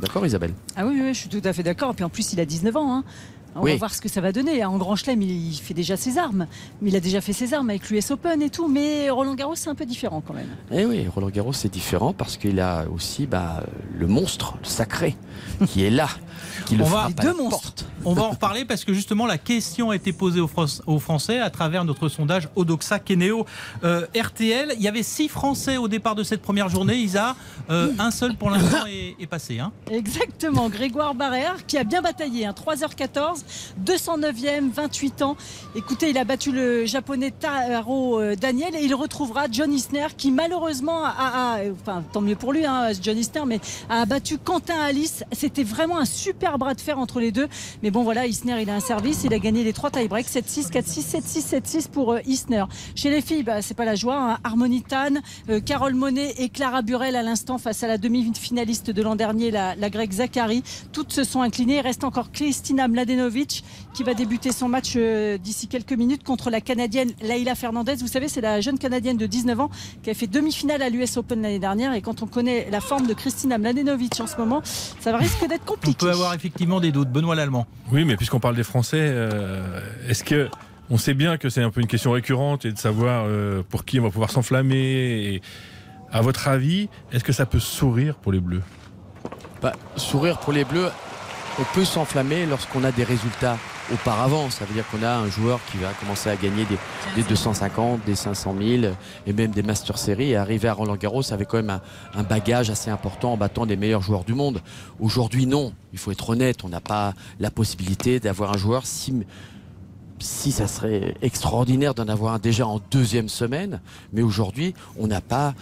D'accord, 0.00 0.24
Isabelle? 0.26 0.52
Ah 0.76 0.86
oui, 0.86 0.98
oui, 1.02 1.14
je 1.14 1.18
suis 1.20 1.28
tout 1.28 1.40
à 1.44 1.52
fait 1.52 1.62
d'accord. 1.62 1.90
Et 1.92 1.94
puis 1.94 2.04
en 2.04 2.08
plus, 2.10 2.32
il 2.32 2.40
a 2.40 2.44
19 2.44 2.76
ans. 2.76 2.94
hein. 2.96 3.04
On 3.58 3.62
Oui. 3.62 3.70
va 3.72 3.78
voir 3.78 3.94
ce 3.94 4.02
que 4.02 4.08
ça 4.10 4.20
va 4.20 4.32
donner. 4.32 4.62
En 4.66 4.76
Grand 4.76 4.96
Chelem, 4.96 5.22
il, 5.22 5.54
fait 5.54 5.72
déjà 5.72 5.96
ses 5.96 6.18
armes. 6.18 6.46
Mais 6.82 6.90
il 6.90 6.96
a 6.96 7.00
déjà 7.00 7.22
fait 7.22 7.32
ses 7.32 7.54
armes 7.54 7.70
avec 7.70 7.88
l'US 7.88 8.10
Open 8.10 8.42
et 8.42 8.50
tout. 8.50 8.68
Mais 8.68 9.08
Roland 9.08 9.34
Garros, 9.34 9.54
c'est 9.54 9.70
un 9.70 9.74
peu 9.74 9.86
différent 9.86 10.22
quand 10.26 10.34
même. 10.34 10.48
Eh 10.70 10.84
oui, 10.84 11.06
Roland 11.08 11.30
Garros, 11.30 11.54
c'est 11.54 11.70
différent 11.72 12.12
parce 12.12 12.36
qu'il 12.36 12.60
a 12.60 12.84
aussi 12.94 13.26
bah, 13.26 13.62
le 13.98 14.06
monstre, 14.06 14.58
le 14.60 14.66
sacré, 14.68 15.16
qui 15.68 15.84
est 15.84 15.90
là, 15.90 16.08
qui 16.64 16.76
le 16.76 16.84
On 16.84 16.86
va- 16.86 17.08
deux 17.20 17.34
monstres. 17.34 17.84
On 18.04 18.16
en 18.18 18.30
reparler 18.30 18.64
parce 18.64 18.84
que 18.84 18.92
justement 18.94 19.26
la 19.26 19.36
question 19.38 19.90
a 19.90 19.96
été 19.96 20.12
posée 20.12 20.40
aux, 20.40 20.46
Fran- 20.46 20.66
aux 20.86 20.98
Français 21.00 21.40
à 21.40 21.50
travers 21.50 21.84
notre 21.84 22.08
sondage 22.08 22.48
Odoxa 22.56 22.98
Keneo 22.98 23.44
Euh, 23.84 24.06
RTL. 24.16 24.72
Il 24.76 24.82
y 24.82 24.88
avait 24.88 25.02
six 25.02 25.28
Français 25.28 25.76
au 25.76 25.88
départ 25.88 26.14
de 26.14 26.22
cette 26.22 26.40
première 26.42 26.68
journée. 26.68 26.96
Isa, 26.96 27.34
Euh, 27.68 27.90
un 27.98 28.10
seul 28.12 28.36
pour 28.36 28.50
l'instant 28.50 28.86
est, 28.88 29.16
est 29.20 29.26
passé. 29.26 29.58
hein. 29.58 29.72
Exactement, 29.90 30.68
Grégoire 30.68 31.14
Barrère 31.14 31.66
qui 31.66 31.76
a 31.78 31.84
bien 31.84 32.00
bataillé, 32.00 32.46
hein, 32.46 32.54
3h14, 32.54 33.44
209e, 33.84 34.70
28 34.72 35.22
ans. 35.22 35.36
Écoutez, 35.74 36.10
il 36.10 36.18
a 36.18 36.24
battu 36.24 36.52
le 36.52 36.86
japonais 36.86 37.30
Taro 37.32 38.20
euh, 38.20 38.36
Daniel 38.36 38.74
et 38.76 38.84
il 38.84 38.94
retrouvera 38.94 39.46
John 39.50 39.72
Isner 39.72 40.06
qui 40.16 40.30
malheureusement 40.30 41.04
a, 41.04 41.56
a- 41.56 41.58
enfin 41.72 42.04
tant 42.12 42.20
mieux 42.20 42.36
pour 42.36 42.52
lui, 42.52 42.64
hein, 42.64 42.88
John 43.02 43.16
Isner, 43.18 43.42
mais 43.46 43.60
a 43.88 44.04
battu 44.06 44.38
Quentin 44.38 44.78
Alice. 44.80 45.24
C'était 45.32 45.64
vraiment 45.64 45.98
un 45.98 46.04
super 46.04 46.45
bras 46.58 46.74
de 46.74 46.80
fer 46.80 46.98
entre 46.98 47.20
les 47.20 47.32
deux. 47.32 47.48
Mais 47.82 47.90
bon 47.90 48.02
voilà, 48.02 48.26
Isner 48.26 48.62
il 48.62 48.70
a 48.70 48.74
un 48.74 48.80
service, 48.80 49.24
il 49.24 49.34
a 49.34 49.38
gagné 49.38 49.64
les 49.64 49.72
trois 49.72 49.90
tie-breaks, 49.90 50.28
7-6, 50.28 50.70
4-6, 50.70 51.20
7-6, 51.20 51.60
7-6 51.60 51.88
pour 51.88 52.12
euh, 52.12 52.20
Isner. 52.26 52.64
Chez 52.94 53.10
les 53.10 53.20
filles, 53.20 53.42
bah, 53.42 53.62
c'est 53.62 53.74
pas 53.74 53.84
la 53.84 53.94
joie. 53.94 54.38
Hein. 54.44 54.56
Tan, 54.88 55.14
euh, 55.48 55.60
Carole 55.60 55.94
Monet 55.94 56.34
et 56.38 56.48
Clara 56.48 56.82
Burel 56.82 57.16
à 57.16 57.22
l'instant 57.22 57.58
face 57.58 57.82
à 57.82 57.88
la 57.88 57.98
demi-finaliste 57.98 58.90
de 58.90 59.02
l'an 59.02 59.16
dernier, 59.16 59.50
la, 59.50 59.74
la 59.74 59.90
grecque 59.90 60.12
Zachary. 60.12 60.62
Toutes 60.92 61.12
se 61.12 61.24
sont 61.24 61.42
inclinées. 61.42 61.76
Il 61.76 61.80
reste 61.80 62.04
encore 62.04 62.30
Kristina 62.30 62.88
Mladenovic 62.88 63.64
qui 63.96 64.04
va 64.04 64.12
débuter 64.12 64.52
son 64.52 64.68
match 64.68 64.92
euh, 64.96 65.38
d'ici 65.38 65.68
quelques 65.68 65.94
minutes 65.94 66.22
contre 66.22 66.50
la 66.50 66.60
Canadienne 66.60 67.12
Laila 67.22 67.54
Fernandez. 67.54 67.94
Vous 67.96 68.06
savez, 68.06 68.28
c'est 68.28 68.42
la 68.42 68.60
jeune 68.60 68.78
Canadienne 68.78 69.16
de 69.16 69.24
19 69.24 69.58
ans 69.58 69.70
qui 70.02 70.10
a 70.10 70.14
fait 70.14 70.26
demi-finale 70.26 70.82
à 70.82 70.90
l'US 70.90 71.16
Open 71.16 71.40
l'année 71.40 71.58
dernière. 71.58 71.94
Et 71.94 72.02
quand 72.02 72.22
on 72.22 72.26
connaît 72.26 72.68
la 72.70 72.82
forme 72.82 73.06
de 73.06 73.14
Kristina 73.14 73.56
Mladenovic 73.56 74.20
en 74.20 74.26
ce 74.26 74.36
moment, 74.36 74.60
ça 74.64 75.16
risque 75.16 75.48
d'être 75.48 75.62
On 75.66 75.72
compliqué. 75.72 75.96
peut 75.98 76.10
avoir 76.10 76.34
effectivement 76.34 76.78
des 76.78 76.92
doutes. 76.92 77.08
Benoît 77.08 77.34
Lallemand. 77.34 77.66
Oui, 77.90 78.04
mais 78.04 78.16
puisqu'on 78.16 78.38
parle 78.38 78.54
des 78.54 78.64
Français, 78.64 78.98
euh, 79.00 79.80
est-ce 80.06 80.22
que 80.22 80.50
on 80.90 80.98
sait 80.98 81.14
bien 81.14 81.38
que 81.38 81.48
c'est 81.48 81.62
un 81.62 81.70
peu 81.70 81.80
une 81.80 81.86
question 81.86 82.12
récurrente 82.12 82.66
et 82.66 82.72
de 82.72 82.78
savoir 82.78 83.24
euh, 83.26 83.62
pour 83.66 83.86
qui 83.86 83.98
on 83.98 84.02
va 84.02 84.10
pouvoir 84.10 84.30
s'enflammer 84.30 84.76
et 84.76 85.42
à 86.12 86.20
votre 86.20 86.48
avis, 86.48 86.90
est-ce 87.12 87.24
que 87.24 87.32
ça 87.32 87.46
peut 87.46 87.60
sourire 87.60 88.16
pour 88.16 88.30
les 88.32 88.40
Bleus? 88.40 88.62
Bah, 89.62 89.72
sourire 89.96 90.38
pour 90.38 90.52
les 90.52 90.64
Bleus, 90.66 90.90
on 91.58 91.64
peut 91.74 91.86
s'enflammer 91.86 92.44
lorsqu'on 92.44 92.84
a 92.84 92.92
des 92.92 93.04
résultats 93.04 93.56
auparavant. 93.92 94.50
Ça 94.50 94.64
veut 94.64 94.74
dire 94.74 94.84
qu'on 94.90 95.02
a 95.02 95.16
un 95.16 95.28
joueur 95.28 95.60
qui 95.70 95.78
va 95.78 95.92
commencer 95.94 96.28
à 96.30 96.36
gagner 96.36 96.64
des, 96.64 96.78
des 97.14 97.22
250, 97.28 98.04
des 98.04 98.14
500 98.14 98.54
000 98.60 98.92
et 99.26 99.32
même 99.32 99.50
des 99.50 99.62
Master 99.62 99.98
Series 99.98 100.30
et 100.30 100.36
arriver 100.36 100.68
à 100.68 100.72
Roland 100.74 100.96
Garros 100.96 101.32
avec 101.32 101.48
quand 101.48 101.58
même 101.58 101.70
un, 101.70 101.80
un 102.14 102.22
bagage 102.22 102.70
assez 102.70 102.90
important 102.90 103.32
en 103.32 103.36
battant 103.36 103.66
des 103.66 103.76
meilleurs 103.76 104.02
joueurs 104.02 104.24
du 104.24 104.34
monde. 104.34 104.60
Aujourd'hui, 105.00 105.46
non. 105.46 105.72
Il 105.92 105.98
faut 105.98 106.10
être 106.10 106.30
honnête. 106.30 106.64
On 106.64 106.68
n'a 106.68 106.80
pas 106.80 107.14
la 107.40 107.50
possibilité 107.50 108.20
d'avoir 108.20 108.52
un 108.52 108.58
joueur 108.58 108.86
si 108.86 109.14
si 110.18 110.50
ça 110.50 110.66
serait 110.66 111.14
extraordinaire 111.20 111.92
d'en 111.92 112.08
avoir 112.08 112.32
un 112.32 112.38
déjà 112.38 112.66
en 112.66 112.80
deuxième 112.90 113.28
semaine, 113.28 113.82
mais 114.14 114.22
aujourd'hui, 114.22 114.72
on 114.98 115.08
n'a 115.08 115.20
pas 115.20 115.52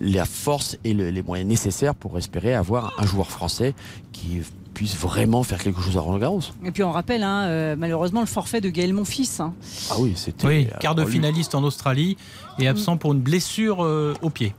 la 0.00 0.24
force 0.24 0.76
et 0.82 0.92
le- 0.94 1.10
les 1.10 1.22
moyens 1.22 1.48
nécessaires 1.48 1.94
pour 1.94 2.18
espérer 2.18 2.54
avoir 2.54 2.92
un 2.98 3.06
joueur 3.06 3.30
français 3.30 3.74
qui 4.10 4.40
puisse 4.74 4.96
vraiment 4.96 5.42
faire 5.42 5.62
quelque 5.62 5.80
chose 5.80 5.96
à 5.96 6.00
Roland 6.00 6.18
Garros. 6.18 6.40
Et 6.64 6.70
puis 6.70 6.82
on 6.82 6.90
rappelle, 6.92 7.22
hein, 7.22 7.42
euh, 7.44 7.76
malheureusement, 7.78 8.20
le 8.20 8.26
forfait 8.26 8.60
de 8.60 8.68
Gaël 8.70 8.92
Monfils. 8.92 9.40
hein. 9.40 9.52
Ah 9.90 9.94
oui, 9.98 10.12
c'était. 10.16 10.46
Oui, 10.46 10.68
euh, 10.72 10.78
quart 10.78 10.94
de 10.94 11.04
finaliste 11.04 11.54
en 11.54 11.62
Australie 11.64 12.16
et 12.58 12.68
absent 12.68 12.96
pour 12.96 13.12
une 13.12 13.20
blessure 13.20 13.84
euh, 13.84 14.14
au 14.22 14.30
pied. 14.30 14.54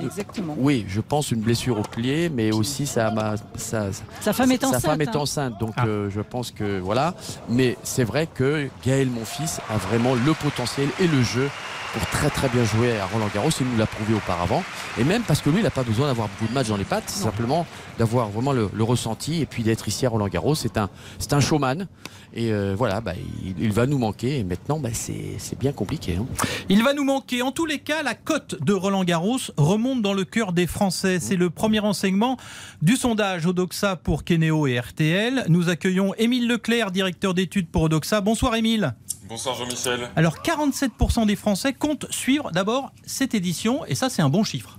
Exactement. 0.00 0.54
Oui, 0.58 0.84
je 0.88 1.00
pense 1.00 1.32
une 1.32 1.40
blessure 1.40 1.76
au 1.80 1.82
pied, 1.82 2.28
mais 2.28 2.52
aussi 2.52 2.86
ça 2.86 3.10
m'a. 3.10 3.34
Ça, 3.56 3.86
Sa 4.20 4.32
femme 4.32 4.52
est 4.52 4.60
sa 4.60 4.68
enceinte, 4.68 4.82
femme 4.82 5.00
est 5.00 5.08
hein. 5.08 5.18
enceinte, 5.20 5.58
donc 5.58 5.72
Ah. 5.76 5.86
euh, 5.86 6.08
je 6.08 6.20
pense 6.20 6.52
que 6.52 6.78
voilà. 6.78 7.14
Mais 7.48 7.76
c'est 7.82 8.04
vrai 8.04 8.28
que 8.32 8.68
Gaël, 8.86 9.08
mon 9.10 9.24
fils, 9.24 9.60
a 9.68 9.76
vraiment 9.76 10.14
le 10.14 10.32
potentiel 10.34 10.88
et 11.00 11.08
le 11.08 11.20
jeu 11.24 11.48
pour 11.92 12.06
très 12.10 12.30
très 12.30 12.48
bien 12.48 12.64
jouer 12.64 12.98
à 12.98 13.06
Roland 13.06 13.28
Garros. 13.34 13.50
Il 13.60 13.66
nous 13.66 13.76
l'a 13.78 13.86
prouvé 13.86 14.14
auparavant. 14.14 14.62
Et 14.98 15.04
même 15.04 15.22
parce 15.22 15.40
que 15.40 15.50
lui, 15.50 15.58
il 15.58 15.62
n'a 15.64 15.70
pas 15.70 15.82
besoin 15.84 16.06
d'avoir 16.08 16.28
beaucoup 16.28 16.46
de 16.48 16.54
matchs 16.54 16.68
dans 16.68 16.76
les 16.76 16.84
pattes, 16.84 17.04
c'est 17.06 17.22
simplement 17.22 17.66
d'avoir 17.98 18.28
vraiment 18.28 18.52
le, 18.52 18.70
le 18.72 18.84
ressenti 18.84 19.40
et 19.40 19.46
puis 19.46 19.62
d'être 19.62 19.88
ici 19.88 20.06
à 20.06 20.08
Roland 20.10 20.28
Garros. 20.28 20.54
C'est 20.54 20.76
un, 20.76 20.90
c'est 21.18 21.32
un 21.32 21.40
showman. 21.40 21.86
Et 22.34 22.52
euh, 22.52 22.74
voilà, 22.76 23.00
bah, 23.00 23.14
il, 23.44 23.54
il 23.58 23.72
va 23.72 23.86
nous 23.86 23.98
manquer. 23.98 24.38
Et 24.38 24.44
maintenant, 24.44 24.78
bah, 24.78 24.90
c'est 24.92 25.58
bien 25.58 25.72
compliqué. 25.72 26.16
hein. 26.16 26.26
Il 26.68 26.82
va 26.84 26.92
nous 26.92 27.04
manquer. 27.04 27.40
En 27.42 27.52
tous 27.52 27.64
les 27.66 27.78
cas, 27.78 28.02
la 28.02 28.14
cote 28.14 28.62
de 28.62 28.72
Roland 28.74 29.04
Garros 29.04 29.38
remonte 29.56 30.02
dans 30.02 30.12
le 30.12 30.24
cœur 30.24 30.52
des 30.52 30.66
Français. 30.66 31.18
C'est 31.20 31.36
le 31.36 31.48
premier 31.50 31.78
renseignement 31.78 32.36
du 32.82 32.96
sondage 32.96 33.46
Odoxa 33.46 33.96
pour 33.96 34.24
Kenéo 34.24 34.66
et 34.66 34.78
RTL. 34.78 35.44
Nous 35.48 35.68
accueillons 35.70 36.14
Émile 36.18 36.46
Leclerc, 36.46 36.90
directeur 36.90 37.32
d'études 37.34 37.68
pour 37.70 37.82
Odoxa. 37.82 38.20
Bonsoir 38.20 38.54
Émile. 38.56 38.94
Bonsoir 39.28 39.54
Jean-Michel. 39.56 40.08
Alors 40.16 40.38
47% 40.38 41.26
des 41.26 41.36
Français 41.36 41.74
comptent 41.74 42.10
suivre 42.10 42.50
d'abord 42.50 42.92
cette 43.04 43.34
édition 43.34 43.84
et 43.84 43.94
ça 43.94 44.08
c'est 44.08 44.22
un 44.22 44.30
bon 44.30 44.42
chiffre. 44.42 44.78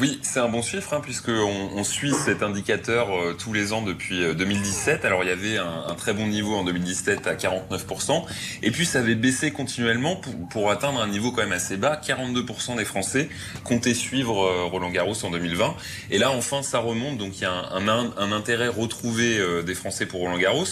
Oui, 0.00 0.18
c'est 0.22 0.40
un 0.40 0.48
bon 0.48 0.62
chiffre 0.62 0.92
hein, 0.94 1.00
puisque 1.00 1.28
on, 1.28 1.70
on 1.76 1.84
suit 1.84 2.12
cet 2.14 2.42
indicateur 2.42 3.10
euh, 3.10 3.36
tous 3.38 3.52
les 3.52 3.72
ans 3.72 3.82
depuis 3.82 4.24
euh, 4.24 4.34
2017. 4.34 5.04
Alors 5.04 5.22
il 5.22 5.28
y 5.28 5.32
avait 5.32 5.58
un, 5.58 5.84
un 5.86 5.94
très 5.94 6.12
bon 6.12 6.26
niveau 6.26 6.56
en 6.56 6.64
2017 6.64 7.26
à 7.28 7.34
49%, 7.34 8.24
et 8.62 8.70
puis 8.72 8.86
ça 8.86 9.00
avait 9.00 9.14
baissé 9.14 9.52
continuellement 9.52 10.16
pour, 10.16 10.34
pour 10.48 10.70
atteindre 10.72 11.00
un 11.00 11.06
niveau 11.06 11.30
quand 11.30 11.42
même 11.42 11.52
assez 11.52 11.76
bas. 11.76 12.00
42% 12.04 12.76
des 12.76 12.84
Français 12.84 13.28
comptaient 13.62 13.94
suivre 13.94 14.44
euh, 14.44 14.64
Roland 14.64 14.90
Garros 14.90 15.14
en 15.22 15.30
2020, 15.30 15.76
et 16.10 16.18
là 16.18 16.32
enfin 16.32 16.62
ça 16.62 16.78
remonte. 16.80 17.18
Donc 17.18 17.38
il 17.38 17.42
y 17.42 17.46
a 17.46 17.52
un, 17.52 17.86
un, 17.86 18.12
un 18.16 18.32
intérêt 18.32 18.68
retrouvé 18.68 19.38
euh, 19.38 19.62
des 19.62 19.74
Français 19.74 20.06
pour 20.06 20.20
Roland 20.20 20.38
Garros, 20.38 20.64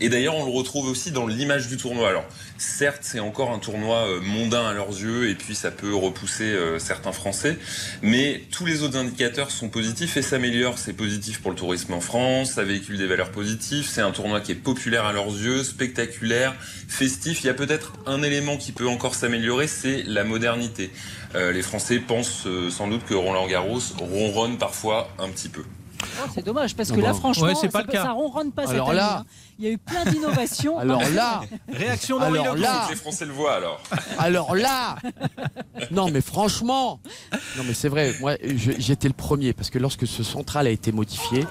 et 0.00 0.08
d'ailleurs 0.10 0.36
on 0.36 0.44
le 0.44 0.52
retrouve 0.52 0.86
aussi 0.86 1.10
dans 1.10 1.26
l'image 1.26 1.66
du 1.66 1.76
tournoi. 1.76 2.08
Alors 2.08 2.24
certes 2.56 3.00
c'est 3.02 3.20
encore 3.20 3.50
un 3.50 3.58
tournoi 3.58 3.96
euh, 4.06 4.20
mondain 4.20 4.64
à 4.66 4.74
leurs 4.74 4.90
yeux, 4.90 5.28
et 5.28 5.34
puis 5.34 5.56
ça 5.56 5.72
peut 5.72 5.94
repousser 5.94 6.44
euh, 6.44 6.78
certains 6.78 7.12
Français, 7.12 7.58
mais 8.02 8.42
tous 8.60 8.66
les 8.66 8.82
autres 8.82 8.98
indicateurs 8.98 9.50
sont 9.50 9.70
positifs 9.70 10.18
et 10.18 10.22
s'améliorent. 10.22 10.76
C'est 10.76 10.92
positif 10.92 11.40
pour 11.40 11.50
le 11.50 11.56
tourisme 11.56 11.94
en 11.94 12.02
France, 12.02 12.50
ça 12.52 12.62
véhicule 12.62 12.98
des 12.98 13.06
valeurs 13.06 13.30
positives, 13.30 13.88
c'est 13.88 14.02
un 14.02 14.10
tournoi 14.10 14.42
qui 14.42 14.52
est 14.52 14.54
populaire 14.54 15.06
à 15.06 15.14
leurs 15.14 15.28
yeux, 15.28 15.64
spectaculaire, 15.64 16.54
festif. 16.86 17.42
Il 17.42 17.46
y 17.46 17.48
a 17.48 17.54
peut-être 17.54 17.94
un 18.04 18.22
élément 18.22 18.58
qui 18.58 18.72
peut 18.72 18.86
encore 18.86 19.14
s'améliorer, 19.14 19.66
c'est 19.66 20.02
la 20.02 20.24
modernité. 20.24 20.90
Euh, 21.36 21.52
les 21.52 21.62
Français 21.62 22.00
pensent 22.00 22.46
euh, 22.46 22.68
sans 22.68 22.86
doute 22.86 23.06
que 23.06 23.14
Roland 23.14 23.46
Garros 23.46 23.80
ronronne 23.98 24.58
parfois 24.58 25.08
un 25.18 25.30
petit 25.30 25.48
peu. 25.48 25.62
Oh, 26.24 26.30
c'est 26.34 26.44
dommage 26.44 26.74
parce 26.76 26.90
que 26.92 27.00
là, 27.00 27.12
bon. 27.12 27.18
franchement, 27.18 27.44
Ouais, 27.46 27.54
c'est 27.54 27.68
pas 27.68 27.80
ça, 27.80 27.86
le 27.86 27.92
cas. 27.92 28.02
ça 28.04 28.12
ronronne 28.12 28.52
pas 28.52 28.68
Alors 28.68 28.88
cette 28.88 28.96
là- 28.96 29.06
année. 29.12 29.20
hein. 29.20 29.26
Il 29.58 29.64
y 29.64 29.68
a 29.68 29.70
eu 29.72 29.78
plein 29.78 30.04
d'innovations. 30.04 30.78
Alors 30.78 31.02
là, 31.14 31.40
Réaction 31.72 32.18
d'Henri 32.18 32.38
Alors 32.40 32.56
là- 32.56 32.86
les 32.90 32.96
Français 32.96 33.24
le 33.26 33.32
voient 33.32 33.54
alors. 33.54 33.80
Alors 34.18 34.54
là 34.54 34.96
Non 35.90 36.10
mais 36.10 36.20
franchement 36.20 37.00
Non 37.56 37.64
mais 37.66 37.74
c'est 37.74 37.88
vrai, 37.88 38.14
moi 38.20 38.34
j'étais 38.78 39.08
le 39.08 39.14
premier 39.14 39.52
parce 39.52 39.70
que 39.70 39.78
lorsque 39.78 40.06
ce 40.06 40.22
central 40.22 40.66
a 40.66 40.70
été 40.70 40.92
modifié, 40.92 41.46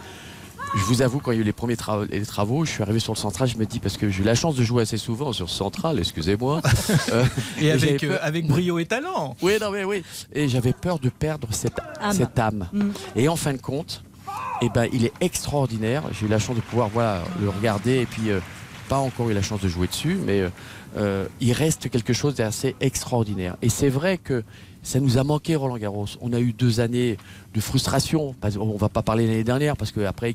je 0.76 0.82
vous 0.84 1.02
avoue 1.02 1.20
quand 1.20 1.32
il 1.32 1.36
y 1.36 1.38
a 1.40 1.42
eu 1.42 1.46
les 1.46 1.52
premiers 1.54 1.76
tra- 1.76 2.08
les 2.08 2.26
travaux, 2.26 2.64
je 2.64 2.70
suis 2.72 2.84
arrivé 2.84 3.00
sur 3.00 3.14
le 3.14 3.18
central, 3.18 3.48
je 3.48 3.58
me 3.58 3.66
dis 3.66 3.80
parce 3.80 3.98
que 3.98 4.08
j'ai 4.10 4.22
eu 4.22 4.26
la 4.26 4.36
chance 4.36 4.56
de 4.56 4.64
jouer 4.64 4.84
assez 4.84 4.98
souvent 4.98 5.34
sur 5.34 5.50
ce 5.50 5.56
central, 5.58 5.98
excusez-moi. 5.98 6.62
Euh, 7.12 7.26
Et 7.60 7.72
avec, 7.72 8.04
euh, 8.04 8.10
peur- 8.10 8.20
avec 8.22 8.48
brio 8.48 8.78
et 8.78 8.86
talent. 8.86 9.36
Oui, 9.42 9.54
non 9.60 9.72
mais 9.72 9.84
oui. 9.84 10.04
Et 10.32 10.48
j'avais 10.48 10.74
peur 10.74 11.00
de 11.00 11.10
perdre 11.10 11.48
cette 11.52 11.80
Âme. 12.00 12.14
cette 12.14 12.38
âme. 12.38 12.68
Mm. 12.72 12.90
Et 13.16 13.28
en 13.30 13.36
fin 13.36 13.54
de 13.54 13.58
compte, 13.62 14.04
eh 14.62 14.70
ben, 14.70 14.88
il 14.92 15.06
est 15.06 15.14
extraordinaire. 15.22 16.04
J'ai 16.12 16.26
eu 16.26 16.30
la 16.30 16.40
chance 16.40 16.56
de 16.56 16.62
pouvoir 16.62 16.90
le 17.42 17.50
regarder 17.50 18.00
et 18.00 18.06
puis 18.06 18.30
euh, 18.30 18.40
pas 18.90 18.98
encore 18.98 19.30
eu 19.30 19.34
la 19.34 19.44
chance 19.44 19.62
de 19.62 19.70
jouer 19.70 19.88
dessus, 19.88 20.18
mais 20.26 20.42
euh, 20.42 20.50
euh, 20.98 21.28
il 21.40 21.54
reste 21.54 21.90
quelque 21.90 22.12
chose 22.12 22.36
d'assez 22.36 22.76
extraordinaire. 22.82 23.56
Et 23.62 23.70
c'est 23.70 23.88
vrai 23.88 24.18
que 24.18 24.44
ça 24.82 25.00
nous 25.00 25.18
a 25.20 25.24
manqué 25.24 25.56
Roland 25.56 25.78
Garros. 25.78 26.08
On 26.22 26.34
a 26.34 26.40
eu 26.40 26.52
deux 26.52 26.80
années 26.80 27.18
de 27.54 27.62
frustration. 27.62 28.36
On 28.60 28.78
va 28.78 28.90
pas 28.90 29.04
parler 29.04 29.28
l'année 29.28 29.44
dernière 29.44 29.78
parce 29.78 29.92
qu'après 29.92 30.34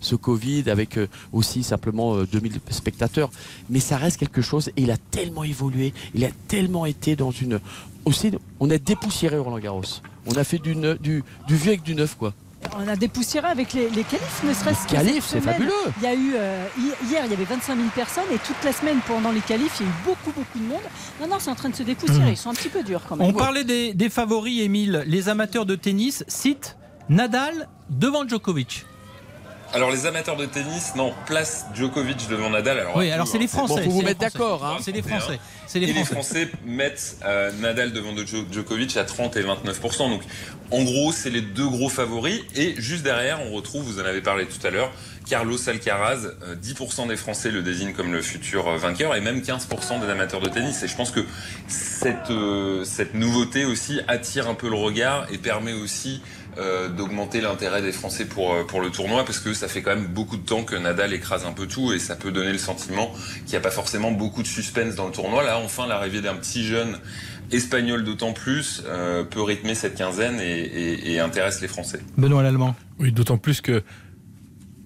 ce, 0.00 0.14
Covid, 0.14 0.70
avec 0.70 0.98
aussi 1.32 1.64
simplement 1.64 2.14
euh, 2.14 2.26
2000 2.26 2.60
spectateurs, 2.70 3.30
mais 3.68 3.80
ça 3.80 3.96
reste 3.96 4.18
quelque 4.18 4.42
chose. 4.42 4.68
Et 4.76 4.82
il 4.82 4.90
a 4.92 4.96
tellement 4.96 5.42
évolué, 5.42 5.92
il 6.14 6.24
a 6.24 6.30
tellement 6.46 6.86
été 6.86 7.16
dans 7.16 7.32
une 7.32 7.58
aussi. 8.04 8.30
On 8.60 8.70
a 8.70 8.78
dépoussiéré 8.78 9.38
Roland 9.38 9.58
Garros. 9.58 9.82
On 10.26 10.34
a 10.34 10.44
fait 10.44 10.58
du, 10.58 10.74
du 10.74 11.22
vieux 11.48 11.68
avec 11.68 11.82
du 11.82 11.96
neuf 11.96 12.14
quoi. 12.16 12.32
On 12.76 12.86
a 12.88 12.96
dépoussiéré 12.96 13.46
avec 13.48 13.72
les, 13.72 13.88
les 13.90 14.04
qualifs, 14.04 14.42
ne 14.44 14.52
serait-ce 14.52 14.86
que 14.86 14.96
cette 14.96 15.22
c'est 15.22 15.40
semaine. 15.40 15.54
fabuleux. 15.54 15.72
Il 15.98 16.02
y 16.02 16.06
a 16.06 16.14
eu 16.14 16.32
euh, 16.36 16.66
hi- 16.78 17.06
hier, 17.08 17.22
il 17.24 17.30
y 17.30 17.34
avait 17.34 17.44
25 17.44 17.76
000 17.76 17.88
personnes 17.94 18.24
et 18.32 18.38
toute 18.38 18.62
la 18.64 18.72
semaine 18.72 18.98
pendant 19.06 19.30
les 19.32 19.40
qualifs, 19.40 19.76
il 19.80 19.86
y 19.86 19.88
a 19.88 19.92
eu 19.92 19.94
beaucoup, 20.04 20.30
beaucoup 20.32 20.58
de 20.58 20.64
monde. 20.64 20.80
Non, 21.20 21.26
non, 21.28 21.36
c'est 21.38 21.50
en 21.50 21.54
train 21.54 21.68
de 21.70 21.74
se 21.76 21.82
dépoussiérer. 21.82 22.30
Ils 22.30 22.36
sont 22.36 22.50
un 22.50 22.54
petit 22.54 22.68
peu 22.68 22.82
durs 22.82 23.02
quand 23.08 23.16
même. 23.16 23.26
On 23.26 23.32
parlait 23.32 23.64
des, 23.64 23.94
des 23.94 24.08
favoris, 24.10 24.60
Émile. 24.62 25.04
Les 25.06 25.28
amateurs 25.28 25.66
de 25.66 25.74
tennis 25.74 26.24
citent 26.28 26.76
Nadal 27.08 27.68
devant 27.90 28.26
Djokovic. 28.28 28.84
Alors 29.74 29.90
les 29.90 30.06
amateurs 30.06 30.36
de 30.36 30.46
tennis, 30.46 30.94
non, 30.96 31.12
place 31.26 31.66
Djokovic 31.74 32.26
devant 32.30 32.48
Nadal. 32.48 32.78
Alors, 32.80 32.96
Oui, 32.96 33.10
alors 33.10 33.26
tout, 33.26 33.32
c'est 33.32 33.36
hein. 33.38 33.40
les 33.42 33.48
Français. 33.48 33.74
Bon, 33.74 33.82
faut 33.84 33.90
vous 33.90 34.00
les 34.00 34.06
mettre 34.06 34.20
Français. 34.20 34.38
d'accord. 34.38 34.64
Hein. 34.64 34.78
C'est 34.80 34.92
les 34.92 35.02
Français. 35.02 35.38
C'est 35.66 35.78
Et 35.78 35.86
les 35.86 35.92
les 35.92 36.04
Français. 36.04 36.46
Français 36.46 36.50
mettent 36.64 37.16
euh, 37.26 37.52
Nadal 37.60 37.92
devant 37.92 38.14
de 38.14 38.24
Djo- 38.24 38.46
Djokovic 38.50 38.96
à 38.96 39.04
30 39.04 39.36
et 39.36 39.42
29%. 39.42 40.08
Donc, 40.08 40.22
en 40.70 40.82
gros, 40.84 41.12
c'est 41.12 41.28
les 41.28 41.42
deux 41.42 41.68
gros 41.68 41.90
favoris. 41.90 42.40
Et 42.54 42.74
juste 42.78 43.02
derrière, 43.02 43.40
on 43.46 43.52
retrouve, 43.54 43.82
vous 43.84 44.00
en 44.00 44.04
avez 44.06 44.22
parlé 44.22 44.46
tout 44.46 44.66
à 44.66 44.70
l'heure, 44.70 44.90
Carlos 45.28 45.58
Alcaraz. 45.68 46.20
Euh, 46.42 46.54
10% 46.56 47.06
des 47.08 47.16
Français 47.16 47.50
le 47.50 47.60
désignent 47.62 47.92
comme 47.92 48.10
le 48.12 48.22
futur 48.22 48.68
euh, 48.68 48.78
vainqueur 48.78 49.14
et 49.16 49.20
même 49.20 49.40
15% 49.40 50.00
des 50.00 50.08
amateurs 50.10 50.40
de 50.40 50.48
tennis. 50.48 50.82
Et 50.82 50.88
je 50.88 50.96
pense 50.96 51.10
que 51.10 51.20
cette, 51.66 52.30
euh, 52.30 52.84
cette 52.84 53.12
nouveauté 53.12 53.66
aussi 53.66 54.00
attire 54.08 54.48
un 54.48 54.54
peu 54.54 54.70
le 54.70 54.76
regard 54.76 55.26
et 55.30 55.36
permet 55.36 55.74
aussi 55.74 56.22
euh, 56.56 56.88
d'augmenter 56.88 57.40
l'intérêt 57.40 57.82
des 57.82 57.92
Français 57.92 58.24
pour, 58.24 58.52
euh, 58.52 58.64
pour 58.64 58.80
le 58.80 58.90
tournoi 58.90 59.24
parce 59.24 59.38
que 59.38 59.52
ça 59.52 59.68
fait 59.68 59.82
quand 59.82 59.94
même 59.94 60.06
beaucoup 60.06 60.36
de 60.36 60.42
temps 60.44 60.64
que 60.64 60.74
Nadal 60.76 61.12
écrase 61.12 61.44
un 61.44 61.52
peu 61.52 61.66
tout 61.66 61.92
et 61.92 61.98
ça 61.98 62.16
peut 62.16 62.30
donner 62.32 62.52
le 62.52 62.58
sentiment 62.58 63.12
qu'il 63.44 63.50
n'y 63.50 63.56
a 63.56 63.60
pas 63.60 63.70
forcément 63.70 64.10
beaucoup 64.10 64.42
de 64.42 64.46
suspense 64.48 64.94
dans 64.94 65.06
le 65.06 65.12
tournoi. 65.12 65.42
Là, 65.44 65.58
enfin, 65.58 65.86
l'arrivée 65.86 66.20
d'un 66.20 66.34
petit 66.34 66.64
jeune 66.64 66.98
espagnol 67.52 68.04
d'autant 68.04 68.32
plus 68.32 68.82
euh, 68.86 69.24
peut 69.24 69.42
rythmer 69.42 69.74
cette 69.74 69.94
quinzaine 69.96 70.40
et, 70.40 70.58
et- 70.60 71.12
et 71.12 71.20
intéresse 71.20 71.60
les 71.60 71.68
Français. 71.68 72.00
Benoît 72.16 72.42
Lallemand. 72.42 72.74
Oui, 72.98 73.12
d'autant 73.12 73.38
plus 73.38 73.60
que 73.60 73.82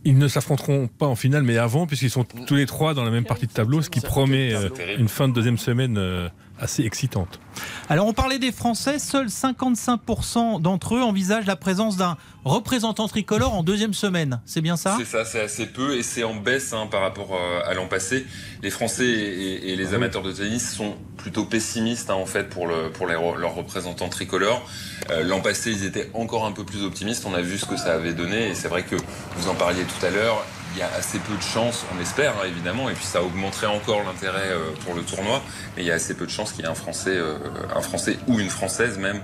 ils 0.05 0.19
ne 0.19 0.27
s'affronteront 0.27 0.89
pas 0.89 1.07
en 1.07 1.15
finale, 1.15 1.45
mais 1.45 1.59
avant, 1.59 1.87
puisqu'ils 1.87 2.11
sont 2.11 2.25
tous 2.25 2.57
les 2.57 2.67
trois 2.67 2.93
dans 2.93 3.05
la 3.05 3.11
même 3.13 3.25
partie 3.25 3.47
de 3.47 3.53
tableau, 3.53 3.83
ce 3.83 3.89
qui 3.91 4.01
promet 4.01 4.53
une 4.99 5.09
fin 5.09 5.29
de 5.29 5.33
deuxième 5.33 5.59
semaine 5.59 5.97
euh, 5.97 6.29
assez 6.63 6.85
excitante. 6.85 7.41
Alors 7.89 8.07
on 8.07 8.13
parlait 8.13 8.39
des 8.39 8.53
Français, 8.53 8.99
seuls 8.99 9.27
55% 9.27 10.63
d'entre 10.63 10.95
eux 10.95 11.03
envisagent 11.03 11.47
la 11.47 11.57
présence 11.57 11.97
d'un 11.97 12.17
représentant 12.45 13.09
tricolore 13.09 13.55
en 13.55 13.63
deuxième 13.63 13.93
semaine. 13.93 14.41
C'est 14.47 14.61
bien 14.61 14.77
ça? 14.77 14.97
C'est 14.99 15.05
ça, 15.05 15.25
c'est 15.25 15.41
assez 15.41 15.67
peu 15.67 15.97
et 15.97 16.03
c'est 16.03 16.25
en 16.25 16.35
baisse 16.35 16.73
hein, 16.73 16.87
par 16.91 17.03
rapport 17.03 17.35
euh, 17.35 17.61
à 17.69 17.75
l'an 17.75 17.87
passé. 17.87 18.25
Les 18.63 18.71
Français 18.71 19.07
et, 19.07 19.73
et 19.73 19.77
les 19.77 19.95
amateurs 19.95 20.23
de 20.23 20.33
tennis 20.33 20.75
sont 20.75 20.95
plutôt 21.17 21.45
pessimistes 21.45 22.11
hein, 22.11 22.15
en 22.15 22.27
fait 22.27 22.49
pour, 22.49 22.67
le, 22.67 22.91
pour 22.91 23.07
les, 23.07 23.15
leurs 23.15 23.55
représentants 23.55 24.09
tricolores. 24.09 24.67
Euh, 25.11 25.25
l'an 25.25 25.41
passé, 25.41 25.73
ils 25.73 25.85
étaient 25.85 26.11
encore 26.15 26.47
un 26.47 26.53
peu 26.53 26.65
plus 26.65 26.85
optimistes. 26.85 27.25
On 27.27 27.35
a 27.35 27.43
vu 27.43 27.59
ce 27.59 27.67
que 27.67 27.77
ça 27.77 27.95
avait 27.95 28.15
donné 28.15 28.49
et 28.49 28.55
c'est 28.55 28.69
vrai 28.69 28.85
que 28.85 28.97
vous 29.37 29.49
en 29.49 29.55
parliez 29.55 29.83
tout 29.83 30.07
à 30.07 30.11
l'heure. 30.11 30.45
Il 30.75 30.79
y 30.79 30.83
a 30.83 30.89
assez 30.97 31.19
peu 31.19 31.37
de 31.37 31.43
chances, 31.43 31.85
on 31.97 32.01
espère 32.01 32.33
hein, 32.39 32.47
évidemment, 32.47 32.89
et 32.89 32.95
puis 32.95 33.05
ça 33.05 33.23
augmenterait 33.23 33.67
encore 33.67 34.03
l'intérêt 34.05 34.49
euh, 34.51 34.71
pour 34.85 34.95
le 34.95 35.03
tournoi. 35.03 35.43
Mais 35.77 35.83
il 35.83 35.87
y 35.87 35.91
a 35.91 35.95
assez 35.95 36.15
peu 36.15 36.25
de 36.25 36.31
chances 36.31 36.53
qu'il 36.53 36.65
y 36.65 36.67
ait 36.67 36.71
un 36.71 36.75
Français, 36.75 37.15
euh, 37.17 37.37
un 37.75 37.81
Français 37.83 38.19
ou 38.27 38.39
une 38.41 38.49
Française 38.49 38.97
même 38.99 39.21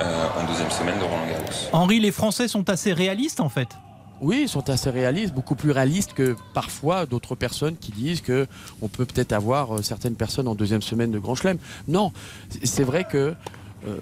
euh, 0.00 0.26
en 0.40 0.44
deuxième 0.46 0.70
semaine 0.70 0.98
de 0.98 1.04
Roland 1.04 1.26
Garros. 1.26 1.44
Henri, 1.72 1.98
les 2.00 2.12
Français 2.12 2.46
sont 2.48 2.68
assez 2.70 2.92
réalistes 2.92 3.40
en 3.40 3.48
fait. 3.48 3.68
Oui, 4.20 4.42
ils 4.42 4.48
sont 4.48 4.70
assez 4.70 4.88
réalistes, 4.90 5.34
beaucoup 5.34 5.56
plus 5.56 5.72
réalistes 5.72 6.12
que 6.12 6.36
parfois 6.54 7.06
d'autres 7.06 7.34
personnes 7.34 7.76
qui 7.76 7.90
disent 7.90 8.20
que 8.20 8.46
on 8.80 8.86
peut 8.86 9.04
peut-être 9.04 9.32
avoir 9.32 9.82
certaines 9.82 10.14
personnes 10.14 10.46
en 10.46 10.54
deuxième 10.54 10.82
semaine 10.82 11.10
de 11.10 11.18
Grand 11.18 11.34
Chelem. 11.34 11.58
Non, 11.88 12.12
c'est- 12.48 12.64
c'est 12.66 12.84
vrai 12.84 13.02
que 13.02 13.34
euh, 13.86 13.96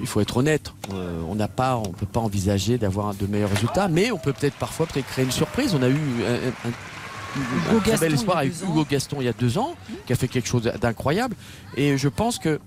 il 0.00 0.06
faut 0.06 0.20
être 0.20 0.36
honnête. 0.38 0.72
Euh, 0.92 1.20
on 1.28 1.34
n'a 1.34 1.48
pas, 1.48 1.76
on 1.76 1.90
peut 1.92 2.06
pas 2.06 2.20
envisager 2.20 2.78
d'avoir 2.78 3.14
de 3.14 3.26
meilleurs 3.26 3.50
résultats, 3.50 3.88
mais 3.88 4.10
on 4.10 4.18
peut 4.18 4.32
peut-être 4.32 4.56
parfois 4.56 4.86
peut-être 4.86 5.06
créer 5.06 5.24
une 5.24 5.30
surprise. 5.30 5.74
On 5.74 5.82
a 5.82 5.88
eu 5.88 5.94
un, 6.26 6.68
un- 6.68 6.72
un 7.76 7.80
très 7.80 7.96
bel 7.98 8.14
espoir 8.14 8.38
avec 8.38 8.52
Hugo 8.62 8.84
Gaston 8.90 9.16
il 9.20 9.24
y 9.26 9.28
a 9.28 9.32
deux 9.32 9.56
ans, 9.58 9.74
qui 10.06 10.12
a 10.12 10.16
fait 10.16 10.26
quelque 10.28 10.48
chose 10.48 10.62
d'incroyable. 10.80 11.36
Et 11.76 11.96
je 11.96 12.08
pense 12.08 12.38
que 12.38 12.58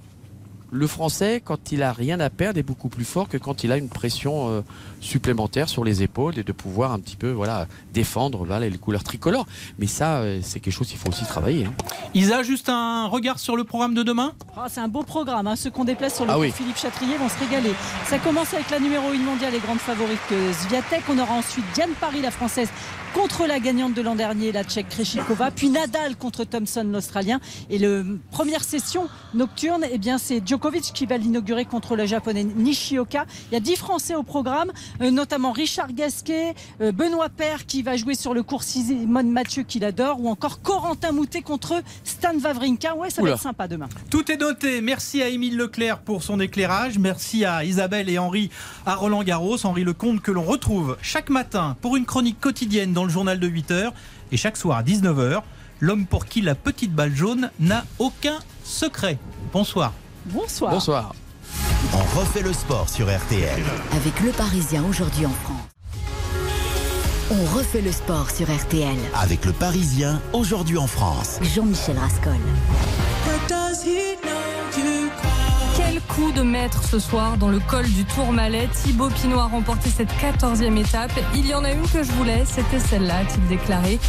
le 0.74 0.88
Français, 0.88 1.40
quand 1.46 1.72
il 1.72 1.84
a 1.84 1.94
rien 1.94 2.20
à 2.20 2.30
perdre, 2.32 2.58
est 2.60 2.64
beaucoup 2.64 2.90
plus 2.90 3.06
fort 3.06 3.30
que 3.30 3.38
quand 3.38 3.64
il 3.64 3.72
a 3.72 3.78
une 3.78 3.90
pression 3.90 4.50
euh, 4.50 4.62
supplémentaire 5.02 5.70
sur 5.70 5.84
les 5.84 6.02
épaules 6.02 6.40
et 6.40 6.44
de 6.44 6.52
pouvoir 6.52 6.92
un 6.94 7.00
petit 7.00 7.16
peu 7.16 7.30
voilà, 7.32 7.68
défendre 7.94 8.40
voilà, 8.44 8.68
les 8.68 8.78
couleurs 8.80 9.04
tricolores. 9.04 9.46
Mais 9.78 9.86
ça, 9.86 10.18
euh, 10.18 10.40
c'est 10.42 10.60
quelque 10.60 10.74
chose 10.74 10.88
qu'il 10.88 10.98
faut 10.98 11.10
aussi 11.10 11.26
travailler. 11.26 11.66
hein. 11.66 11.74
Isa, 12.16 12.42
juste 12.42 12.70
un 12.70 13.06
regard 13.08 13.38
sur 13.38 13.56
le 13.56 13.64
programme 13.64 13.94
de 13.94 14.02
demain? 14.02 14.34
Ah, 14.58 14.66
c'est 14.68 14.82
un 14.82 14.88
beau 14.88 15.04
programme. 15.04 15.46
hein. 15.48 15.56
Ceux 15.56 15.70
qu'on 15.70 15.84
déplace 15.86 16.16
sur 16.16 16.26
le 16.26 16.32
Ah 16.32 16.40
oui. 16.40 16.52
Philippe 16.52 16.78
Chatrier 16.78 17.18
vont 17.18 17.30
se 17.30 17.38
régaler. 17.40 17.74
Ça 18.08 18.18
commence 18.18 18.54
avec 18.54 18.70
la 18.72 18.80
numéro 18.80 19.10
1 19.10 19.18
mondiale 19.20 19.54
et 19.54 19.60
grande 19.60 19.78
favorite 19.80 20.20
euh, 20.32 20.54
Sviatek. 20.54 21.04
On 21.10 21.20
aura 21.20 21.36
ensuite 21.36 21.66
Diane 21.76 21.92
Paris, 22.02 22.22
la 22.22 22.32
française, 22.32 22.70
contre 23.14 23.46
la 23.46 23.60
gagnante 23.60 23.94
de 23.94 24.02
l'an 24.02 24.16
dernier, 24.16 24.52
la 24.52 24.64
tchèque 24.64 24.90
Krejcikova. 24.90 25.52
Puis 25.52 25.70
Nadal 25.70 26.16
contre 26.16 26.44
Thompson, 26.46 26.84
l'australien. 26.92 27.40
Et 27.70 27.78
le 27.78 28.20
première 28.32 28.64
session 28.64 29.08
nocturne, 29.34 29.86
eh 29.92 29.98
bien, 29.98 30.18
c'est 30.18 30.46
Djokovic 30.46 30.92
qui 30.94 31.06
va 31.06 31.18
l'inaugurer 31.18 31.66
contre 31.66 31.96
le 31.96 32.06
japonais 32.06 32.44
Nishioka. 32.44 33.26
Il 33.52 33.54
y 33.54 33.58
a 33.58 33.60
10 33.60 33.76
Français 33.76 34.16
au 34.16 34.24
programme, 34.24 34.72
euh, 35.02 35.12
notamment 35.12 35.52
Richard 35.52 35.94
Gasquet, 35.94 36.56
euh, 36.82 36.92
Benoît 36.92 37.30
Paire 37.30 37.66
qui 37.66 37.84
va 37.84 37.98
jouer 37.98 38.16
sur 38.16 38.34
le 38.34 38.42
cours 38.42 38.64
Simone 38.64 39.30
Mathieu 39.30 39.64
qu'il 39.64 39.86
adore, 39.86 40.20
ou 40.20 40.30
encore 40.30 40.62
Corentin 40.62 41.12
Moutet 41.12 41.42
contre 41.42 41.82
Stan 42.04 42.38
Wawrinka. 42.44 42.96
Ouais, 42.96 43.10
ça 43.10 43.22
Oula. 43.22 43.32
va 43.32 43.36
être 43.36 43.44
sympa 43.44 43.68
demain. 43.68 43.90
Tout 44.10 44.32
est 44.32 44.38
noté. 44.38 44.82
Merci 44.82 45.22
à 45.22 45.30
Émile 45.30 45.58
Leclerc 45.58 46.00
pour 46.00 46.24
son 46.24 46.40
éclairage. 46.40 46.98
Merci 46.98 47.46
à 47.46 47.64
Isabelle 47.64 48.10
et 48.10 48.18
Henri 48.18 48.50
à 48.86 48.96
Roland 48.96 49.24
Garros. 49.24 49.58
Henri 49.66 49.84
Lecomte 49.84 50.22
que 50.22 50.32
l'on 50.32 50.44
retrouve 50.44 50.98
chaque 51.02 51.30
matin 51.30 51.78
pour 51.82 51.96
une 51.96 52.06
chronique 52.06 52.40
quotidienne 52.40 52.92
dans 52.94 53.03
le 53.06 53.12
journal 53.12 53.40
de 53.40 53.48
8 53.48 53.72
h 53.72 53.92
et 54.32 54.38
chaque 54.38 54.58
soir 54.58 54.78
à 54.78 54.84
19h. 54.84 55.42
L'homme 55.80 56.06
pour 56.06 56.26
qui 56.26 56.42
la 56.42 56.56
petite 56.56 56.94
balle 56.94 57.16
jaune 57.16 57.50
n'a 57.60 57.86
aucun 58.00 58.40
secret. 58.64 59.18
Bonsoir. 59.52 59.94
Bonsoir. 60.26 60.72
Bonsoir. 60.72 61.16
On 61.94 62.20
refait 62.20 62.42
le 62.42 62.54
sport 62.54 62.90
sur 62.90 63.08
RTL. 63.08 63.62
Avec 63.92 64.20
le 64.22 64.32
Parisien 64.32 64.84
aujourd'hui 64.90 65.26
en 65.26 65.30
France. 65.30 65.62
On 67.32 67.58
refait 67.58 67.82
le 67.82 67.92
sport 67.92 68.30
sur 68.30 68.48
RTL. 68.48 68.98
Avec 69.16 69.46
le 69.46 69.54
Parisien 69.54 70.22
aujourd'hui 70.34 70.78
en 70.78 70.88
France. 70.88 71.40
Jean-Michel 71.42 71.98
Rascol. 71.98 72.34
Coup 76.10 76.32
de 76.32 76.42
maître 76.42 76.84
ce 76.84 77.00
soir 77.00 77.38
dans 77.38 77.50
le 77.50 77.60
col 77.60 77.86
du 77.86 78.06
Tourmalet. 78.06 78.68
Thibaut 78.68 79.10
Pinot 79.10 79.40
a 79.40 79.46
remporté 79.46 79.90
cette 79.90 80.12
14e 80.12 80.78
étape. 80.78 81.12
Il 81.34 81.48
y 81.48 81.54
en 81.54 81.64
a 81.64 81.72
une 81.72 81.88
que 81.88 82.04
je 82.04 82.12
voulais, 82.12 82.44
c'était 82.46 82.80
celle-là, 82.80 83.18
a-t-il 83.20 83.48
déclaré. 83.48 84.00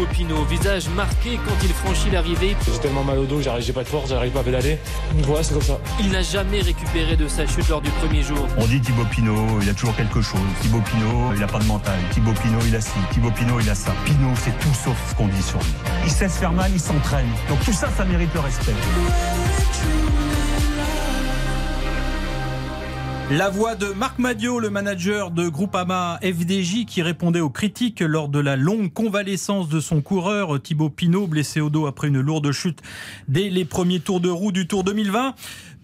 Thibaut 0.00 0.12
Pinot, 0.14 0.44
visage 0.44 0.88
marqué 0.96 1.38
quand 1.46 1.54
il 1.62 1.68
franchit 1.74 2.08
l'arrivée. 2.10 2.56
J'ai 2.64 2.78
tellement 2.80 3.04
mal 3.04 3.18
au 3.18 3.26
dos, 3.26 3.42
j'arrive- 3.42 3.62
j'ai 3.62 3.74
pas 3.74 3.82
de 3.82 3.88
force, 3.88 4.08
j'arrive 4.08 4.32
pas 4.32 4.40
à 4.40 4.42
pédaler. 4.42 4.78
Voilà, 5.24 5.42
c'est 5.42 5.52
comme 5.52 5.60
ça. 5.62 5.78
Il 6.00 6.10
n'a 6.10 6.22
jamais 6.22 6.62
récupéré 6.62 7.16
de 7.16 7.28
sa 7.28 7.46
chute 7.46 7.68
lors 7.68 7.82
du 7.82 7.90
premier 7.90 8.22
jour. 8.22 8.46
On 8.56 8.64
dit 8.66 8.80
Thibaut 8.80 9.04
Pinot, 9.10 9.58
il 9.60 9.68
a 9.68 9.74
toujours 9.74 9.94
quelque 9.94 10.22
chose. 10.22 10.40
Thibaut 10.62 10.80
Pinot, 10.80 11.34
il 11.36 11.42
a 11.42 11.46
pas 11.46 11.58
de 11.58 11.64
mental. 11.66 11.98
Thibaut 12.12 12.32
Pinot, 12.32 12.60
il 12.66 12.74
a 12.76 12.80
ci. 12.80 12.92
Thibaut 13.12 13.30
Pinot, 13.30 13.60
il 13.60 13.68
a 13.68 13.74
ça. 13.74 13.92
Pinot, 14.06 14.32
c'est 14.42 14.58
tout 14.58 14.72
sauf 14.72 14.96
ce 15.10 15.14
qu'on 15.14 15.26
dit 15.28 15.42
sur 15.42 15.58
lui. 15.58 15.66
Il 16.06 16.10
sait 16.10 16.28
se 16.30 16.38
faire 16.38 16.52
mal, 16.52 16.70
il 16.72 16.80
s'entraîne. 16.80 17.28
Donc 17.50 17.62
tout 17.62 17.72
ça, 17.74 17.88
ça 17.94 18.04
mérite 18.06 18.30
le 18.32 18.40
respect. 18.40 18.72
La 23.30 23.48
voix 23.48 23.76
de 23.76 23.86
Marc 23.86 24.18
Madio, 24.18 24.58
le 24.58 24.70
manager 24.70 25.30
de 25.30 25.48
Groupama 25.48 26.18
FDJ, 26.20 26.84
qui 26.84 27.00
répondait 27.00 27.38
aux 27.38 27.48
critiques 27.48 28.00
lors 28.00 28.28
de 28.28 28.40
la 28.40 28.56
longue 28.56 28.92
convalescence 28.92 29.68
de 29.68 29.78
son 29.78 30.00
coureur 30.00 30.60
Thibaut 30.60 30.90
Pinot, 30.90 31.28
blessé 31.28 31.60
au 31.60 31.70
dos 31.70 31.86
après 31.86 32.08
une 32.08 32.18
lourde 32.18 32.50
chute 32.50 32.80
dès 33.28 33.48
les 33.48 33.64
premiers 33.64 34.00
tours 34.00 34.18
de 34.18 34.28
roue 34.28 34.50
du 34.50 34.66
Tour 34.66 34.82
2020. 34.82 35.36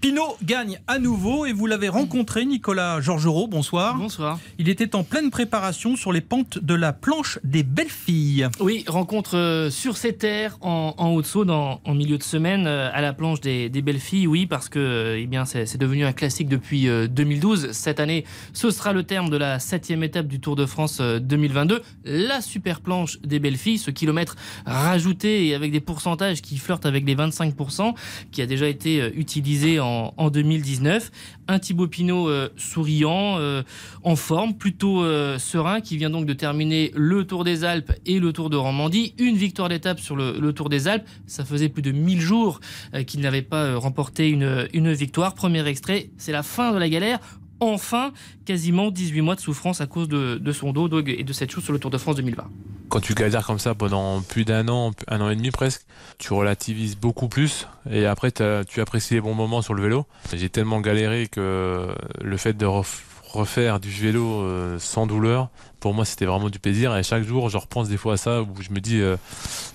Pinot 0.06 0.36
gagne 0.44 0.78
à 0.86 1.00
nouveau 1.00 1.46
et 1.46 1.52
vous 1.52 1.66
l'avez 1.66 1.88
rencontré, 1.88 2.44
Nicolas 2.44 3.00
Georgerot. 3.00 3.48
Bonsoir. 3.48 3.96
Bonsoir. 3.96 4.38
Il 4.56 4.68
était 4.68 4.94
en 4.94 5.02
pleine 5.02 5.30
préparation 5.30 5.96
sur 5.96 6.12
les 6.12 6.20
pentes 6.20 6.58
de 6.60 6.74
la 6.74 6.92
planche 6.92 7.40
des 7.42 7.64
belles 7.64 7.88
filles. 7.88 8.46
Oui, 8.60 8.84
rencontre 8.86 9.36
euh, 9.36 9.68
sur 9.68 9.96
ces 9.96 10.12
terres 10.12 10.58
en, 10.60 10.94
en 10.96 11.10
Haute-Saône 11.10 11.50
en, 11.50 11.80
en 11.84 11.94
milieu 11.94 12.18
de 12.18 12.22
semaine 12.22 12.68
euh, 12.68 12.88
à 12.92 13.00
la 13.00 13.14
planche 13.14 13.40
des, 13.40 13.68
des 13.68 13.82
belles 13.82 13.98
filles. 13.98 14.28
Oui, 14.28 14.46
parce 14.46 14.68
que 14.68 14.78
euh, 14.78 15.18
eh 15.18 15.26
bien 15.26 15.44
c'est 15.44 15.76
devenu 15.76 16.04
un 16.04 16.12
classique 16.12 16.46
depuis 16.46 16.88
euh, 16.88 17.08
2012. 17.08 17.72
Cette 17.72 17.98
année, 17.98 18.24
ce 18.52 18.70
sera 18.70 18.92
le 18.92 19.02
terme 19.02 19.28
de 19.28 19.36
la 19.36 19.58
septième 19.58 20.04
étape 20.04 20.28
du 20.28 20.38
Tour 20.38 20.54
de 20.54 20.66
France 20.66 20.98
euh, 21.00 21.18
2022. 21.18 21.82
La 22.04 22.40
super 22.42 22.80
planche 22.80 23.18
des 23.22 23.40
belles 23.40 23.56
filles, 23.56 23.78
ce 23.78 23.90
kilomètre 23.90 24.36
rajouté 24.66 25.48
et 25.48 25.54
avec 25.56 25.72
des 25.72 25.80
pourcentages 25.80 26.42
qui 26.42 26.58
flirtent 26.58 26.86
avec 26.86 27.04
les 27.04 27.16
25%, 27.16 27.92
qui 28.30 28.40
a 28.40 28.46
déjà 28.46 28.68
été 28.68 29.10
utilisé 29.16 29.80
en, 29.80 29.95
en 30.16 30.30
2019. 30.30 31.10
Un 31.48 31.58
Thibaut 31.58 31.88
Pinot 31.88 32.28
euh, 32.28 32.48
souriant, 32.56 33.38
euh, 33.38 33.62
en 34.02 34.16
forme, 34.16 34.54
plutôt 34.54 35.02
euh, 35.02 35.38
serein, 35.38 35.80
qui 35.80 35.96
vient 35.96 36.10
donc 36.10 36.26
de 36.26 36.32
terminer 36.32 36.92
le 36.94 37.24
Tour 37.24 37.44
des 37.44 37.64
Alpes 37.64 37.92
et 38.04 38.18
le 38.18 38.32
Tour 38.32 38.50
de 38.50 38.56
Romandie. 38.56 39.14
Une 39.18 39.36
victoire 39.36 39.68
d'étape 39.68 40.00
sur 40.00 40.16
le, 40.16 40.52
Tour 40.52 40.68
des 40.68 40.88
Alpes. 40.88 41.06
Ça 41.26 41.44
faisait 41.44 41.68
plus 41.68 41.82
de 41.82 41.92
1000 41.92 42.20
jours 42.20 42.60
qu'il 43.06 43.20
n'avait 43.20 43.42
pas 43.42 43.76
remporté 43.76 44.28
une 44.28 44.92
victoire. 44.92 45.34
Premier 45.34 45.66
extrait, 45.66 46.10
c'est 46.16 46.32
la 46.32 46.42
fin 46.42 46.72
de 46.72 46.78
la 46.78 46.88
galère. 46.88 47.18
Enfin, 47.60 48.12
quasiment 48.44 48.90
18 48.90 49.20
mois 49.22 49.34
de 49.34 49.40
souffrance 49.40 49.80
à 49.80 49.86
cause 49.86 50.08
de, 50.08 50.52
son 50.52 50.72
dos 50.72 50.88
et 51.06 51.24
de 51.24 51.32
cette 51.32 51.50
chose 51.50 51.64
sur 51.64 51.72
le 51.72 51.78
Tour 51.78 51.90
de 51.90 51.98
France 51.98 52.16
2020. 52.16 52.44
Quand 52.88 53.00
tu 53.00 53.14
galères 53.14 53.44
comme 53.46 53.58
ça 53.58 53.74
pendant 53.74 54.20
plus 54.22 54.44
d'un 54.44 54.68
an, 54.68 54.92
un 55.08 55.20
an 55.20 55.30
et 55.30 55.36
demi 55.36 55.50
presque, 55.50 55.86
tu 56.18 56.32
relativises 56.32 56.96
beaucoup 56.96 57.28
plus 57.28 57.66
et 57.90 58.06
après 58.06 58.30
tu 58.30 58.80
apprécies 58.80 59.14
les 59.14 59.20
bons 59.20 59.34
moments 59.34 59.62
sur 59.62 59.74
le 59.74 59.82
vélo. 59.82 60.06
J'ai 60.34 60.48
tellement 60.50 60.80
galéré 60.80 61.26
que 61.28 61.88
le 62.22 62.36
fait 62.36 62.52
de 62.52 62.64
ref- 62.66 63.02
refaire 63.24 63.80
du 63.80 63.90
vélo 63.90 64.42
euh, 64.42 64.78
sans 64.78 65.06
douleur, 65.08 65.48
pour 65.80 65.94
moi 65.94 66.04
c'était 66.04 66.26
vraiment 66.26 66.48
du 66.48 66.58
plaisir 66.60 66.96
et 66.96 67.02
chaque 67.02 67.24
jour 67.24 67.48
je 67.50 67.56
repense 67.58 67.88
des 67.88 67.96
fois 67.96 68.14
à 68.14 68.16
ça 68.16 68.42
où 68.42 68.48
je 68.60 68.70
me 68.70 68.78
dis, 68.80 69.00
euh, 69.00 69.16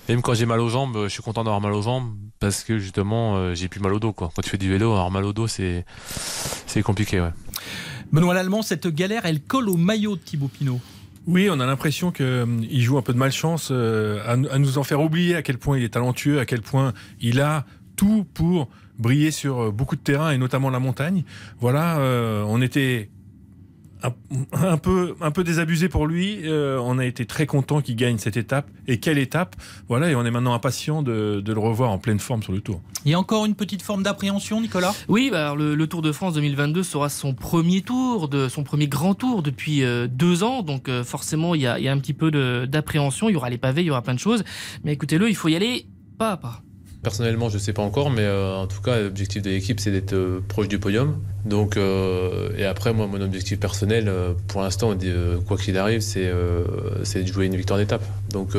même 0.08 0.22
quand 0.22 0.32
j'ai 0.34 0.46
mal 0.46 0.60
aux 0.60 0.70
jambes, 0.70 1.02
je 1.04 1.08
suis 1.08 1.22
content 1.22 1.44
d'avoir 1.44 1.60
mal 1.60 1.72
aux 1.74 1.82
jambes 1.82 2.14
parce 2.40 2.64
que 2.64 2.78
justement 2.78 3.36
euh, 3.36 3.54
j'ai 3.54 3.68
plus 3.68 3.80
mal 3.80 3.92
au 3.92 4.00
dos. 4.00 4.12
Quoi. 4.14 4.30
Quand 4.34 4.40
tu 4.42 4.48
fais 4.50 4.58
du 4.58 4.70
vélo, 4.70 4.92
avoir 4.92 5.10
mal 5.10 5.24
au 5.26 5.32
dos 5.34 5.48
c'est 5.48 5.84
compliqué. 6.82 7.28
Benoît 8.12 8.34
Lallemand, 8.34 8.62
cette 8.62 8.86
galère, 8.88 9.24
elle 9.24 9.40
colle 9.40 9.68
au 9.68 9.76
maillot 9.76 10.16
de 10.16 10.20
Thibaut 10.20 10.48
Pinot. 10.48 10.80
Oui, 11.26 11.48
on 11.50 11.60
a 11.60 11.66
l'impression 11.66 12.10
qu'il 12.10 12.82
joue 12.82 12.98
un 12.98 13.02
peu 13.02 13.12
de 13.12 13.18
malchance 13.18 13.68
euh, 13.70 14.20
à, 14.26 14.32
à 14.32 14.58
nous 14.58 14.78
en 14.78 14.82
faire 14.82 15.00
oublier 15.00 15.36
à 15.36 15.42
quel 15.42 15.56
point 15.56 15.78
il 15.78 15.84
est 15.84 15.90
talentueux, 15.90 16.40
à 16.40 16.46
quel 16.46 16.62
point 16.62 16.92
il 17.20 17.40
a 17.40 17.64
tout 17.96 18.26
pour 18.34 18.68
briller 18.98 19.30
sur 19.30 19.60
euh, 19.60 19.70
beaucoup 19.70 19.96
de 19.96 20.00
terrains 20.00 20.32
et 20.32 20.38
notamment 20.38 20.70
la 20.70 20.80
montagne. 20.80 21.24
Voilà, 21.60 21.98
euh, 21.98 22.44
on 22.48 22.60
était 22.60 23.08
un, 24.02 24.12
un 24.52 24.76
peu 24.78 25.14
un 25.20 25.30
peu 25.30 25.44
désabusé 25.44 25.88
pour 25.88 26.06
lui. 26.06 26.40
Euh, 26.44 26.78
on 26.82 26.98
a 26.98 27.04
été 27.04 27.26
très 27.26 27.46
content 27.46 27.80
qu'il 27.80 27.96
gagne 27.96 28.18
cette 28.18 28.36
étape. 28.36 28.68
Et 28.86 28.98
quelle 28.98 29.18
étape? 29.18 29.56
Voilà, 29.88 30.10
et 30.10 30.14
on 30.14 30.24
est 30.24 30.30
maintenant 30.30 30.54
impatient 30.54 31.02
de, 31.02 31.40
de 31.40 31.52
le 31.52 31.60
revoir 31.60 31.90
en 31.90 31.98
pleine 31.98 32.18
forme 32.18 32.42
sur 32.42 32.52
le 32.52 32.60
Tour. 32.60 32.80
Il 33.04 33.10
y 33.10 33.14
a 33.14 33.18
encore 33.18 33.46
une 33.46 33.54
petite 33.54 33.82
forme 33.82 34.02
d'appréhension, 34.02 34.60
Nicolas? 34.60 34.94
Oui, 35.08 35.30
bah 35.30 35.54
le, 35.56 35.74
le 35.74 35.86
Tour 35.86 36.02
de 36.02 36.12
France 36.12 36.34
2022 36.34 36.82
sera 36.82 37.08
son 37.08 37.34
premier 37.34 37.82
tour, 37.82 38.28
de, 38.28 38.48
son 38.48 38.62
premier 38.62 38.86
grand 38.88 39.14
tour 39.14 39.42
depuis 39.42 39.82
euh, 39.82 40.06
deux 40.06 40.42
ans. 40.42 40.62
Donc 40.62 40.88
euh, 40.88 41.04
forcément, 41.04 41.54
il 41.54 41.62
y 41.62 41.66
a, 41.66 41.78
il 41.78 41.84
y 41.84 41.88
a 41.88 41.92
un 41.92 41.98
petit 41.98 42.14
peu 42.14 42.30
d'appréhension. 42.66 43.28
Il 43.28 43.32
y 43.32 43.36
aura 43.36 43.50
les 43.50 43.58
pavés, 43.58 43.82
il 43.82 43.86
y 43.86 43.90
aura 43.90 44.02
plein 44.02 44.14
de 44.14 44.20
choses. 44.20 44.44
Mais 44.84 44.92
écoutez-le, 44.92 45.28
il 45.28 45.36
faut 45.36 45.48
y 45.48 45.56
aller 45.56 45.86
pas 46.18 46.32
à 46.32 46.36
pas. 46.36 46.62
Personnellement, 47.02 47.48
je 47.48 47.58
sais 47.58 47.72
pas 47.72 47.82
encore, 47.82 48.10
mais 48.10 48.22
euh, 48.22 48.54
en 48.54 48.68
tout 48.68 48.80
cas, 48.80 49.00
l'objectif 49.00 49.42
de 49.42 49.50
l'équipe, 49.50 49.80
c'est 49.80 49.90
d'être 49.90 50.12
euh, 50.12 50.38
proche 50.46 50.68
du 50.68 50.78
podium. 50.78 51.18
Donc, 51.44 51.76
euh, 51.76 52.50
et 52.56 52.64
après, 52.64 52.92
moi, 52.92 53.08
mon 53.08 53.20
objectif 53.20 53.58
personnel, 53.58 54.08
pour 54.46 54.62
l'instant, 54.62 54.96
quoi 55.48 55.56
qu'il 55.56 55.76
arrive, 55.78 56.00
c'est 56.00 56.30
de 56.30 57.26
jouer 57.26 57.46
une 57.46 57.56
victoire 57.56 57.80
d'étape. 57.80 58.04
Donc, 58.30 58.50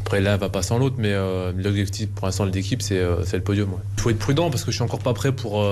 après, 0.00 0.20
l'un 0.20 0.36
va 0.36 0.48
pas 0.48 0.62
sans 0.62 0.78
l'autre, 0.78 0.96
mais 0.98 1.14
l'objectif 1.56 2.08
pour 2.08 2.26
l'instant 2.26 2.46
de 2.46 2.50
l'équipe, 2.50 2.82
c'est 2.82 3.00
le 3.00 3.40
podium. 3.40 3.70
Il 3.98 4.00
faut 4.00 4.10
être 4.10 4.18
prudent 4.18 4.50
parce 4.50 4.64
que 4.64 4.72
je 4.72 4.76
suis 4.76 4.84
encore 4.84 4.98
pas 4.98 5.14
prêt 5.14 5.30
pour 5.30 5.64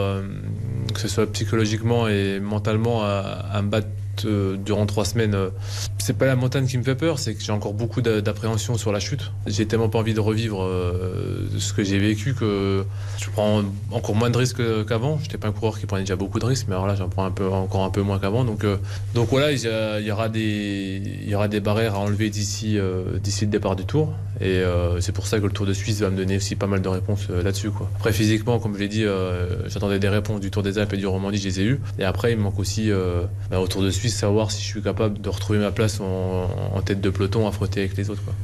que 0.92 1.00
ce 1.00 1.08
soit 1.08 1.26
psychologiquement 1.32 2.06
et 2.06 2.38
mentalement 2.38 3.02
à 3.02 3.60
me 3.62 3.68
battre 3.68 3.88
euh, 4.24 4.56
durant 4.56 4.86
trois 4.86 5.04
semaines. 5.04 5.34
euh. 5.34 5.50
C'est 5.98 6.16
pas 6.16 6.26
la 6.26 6.36
montagne 6.36 6.66
qui 6.66 6.76
me 6.78 6.82
fait 6.82 6.94
peur, 6.94 7.18
c'est 7.18 7.34
que 7.34 7.42
j'ai 7.42 7.52
encore 7.52 7.72
beaucoup 7.72 8.00
d'a- 8.02 8.20
d'appréhension 8.20 8.76
sur 8.76 8.92
la 8.92 9.00
chute. 9.00 9.32
J'ai 9.46 9.66
tellement 9.66 9.88
pas 9.88 9.98
envie 9.98 10.14
de 10.14 10.20
revivre 10.20 10.62
euh, 10.62 11.48
ce 11.58 11.72
que 11.72 11.82
j'ai 11.82 11.98
vécu 11.98 12.34
que 12.34 12.84
je 13.18 13.30
prends 13.30 13.62
encore 13.90 14.14
moins 14.14 14.30
de 14.30 14.38
risques 14.38 14.62
qu'avant. 14.86 15.18
J'étais 15.22 15.38
pas 15.38 15.48
un 15.48 15.52
coureur 15.52 15.78
qui 15.78 15.86
prenait 15.86 16.02
déjà 16.02 16.16
beaucoup 16.16 16.38
de 16.38 16.44
risques, 16.44 16.66
mais 16.68 16.74
alors 16.74 16.86
là 16.86 16.94
j'en 16.94 17.08
prends 17.08 17.26
encore 17.26 17.84
un 17.84 17.90
peu 17.90 18.02
moins 18.02 18.18
qu'avant. 18.18 18.44
Donc, 18.44 18.64
euh, 18.64 18.76
donc 19.14 19.28
voilà, 19.30 19.52
il 19.52 20.06
y, 20.06 20.10
aura 20.12 20.28
des, 20.28 21.60
barrières 21.60 21.94
à 21.94 21.98
enlever 21.98 22.30
d'ici 22.30 22.78
euh, 22.78 23.04
le 23.14 23.46
départ 23.46 23.76
du 23.76 23.84
tour. 23.84 24.12
Et 24.40 24.58
euh, 24.58 25.00
c'est 25.00 25.12
pour 25.12 25.26
ça 25.26 25.38
que 25.38 25.46
le 25.46 25.52
Tour 25.52 25.64
de 25.64 25.72
Suisse 25.72 26.00
va 26.00 26.10
me 26.10 26.16
donner 26.16 26.36
aussi 26.36 26.56
pas 26.56 26.66
mal 26.66 26.82
de 26.82 26.88
réponses 26.88 27.28
euh, 27.30 27.42
là-dessus. 27.42 27.70
Après 27.96 28.12
physiquement, 28.12 28.58
comme 28.58 28.74
je 28.74 28.80
l'ai 28.80 28.88
dit, 28.88 29.04
euh, 29.04 29.68
j'attendais 29.68 29.98
des 30.00 30.08
réponses 30.08 30.40
du 30.40 30.50
Tour 30.50 30.62
des 30.62 30.78
Alpes 30.78 30.92
et 30.92 30.96
du 30.96 31.06
Romandie, 31.06 31.38
je 31.38 31.44
les 31.48 31.60
ai 31.60 31.64
eues. 31.64 31.80
Et 31.98 32.04
après, 32.04 32.32
il 32.32 32.38
me 32.38 32.42
manque 32.42 32.58
aussi 32.58 32.90
euh, 32.90 33.22
bah, 33.50 33.60
au 33.60 33.68
Tour 33.68 33.82
de 33.82 33.90
Suisse 33.90 34.03
savoir 34.10 34.50
si 34.50 34.62
je 34.62 34.66
suis 34.66 34.82
capable 34.82 35.20
de 35.20 35.28
retrouver 35.28 35.58
ma 35.58 35.70
place 35.70 36.00
en, 36.00 36.50
en 36.74 36.82
tête 36.82 37.00
de 37.00 37.10
peloton 37.10 37.46
à 37.46 37.52
frotter 37.52 37.80
avec 37.80 37.96
les 37.96 38.10
autres. 38.10 38.22
Quoi. 38.24 38.34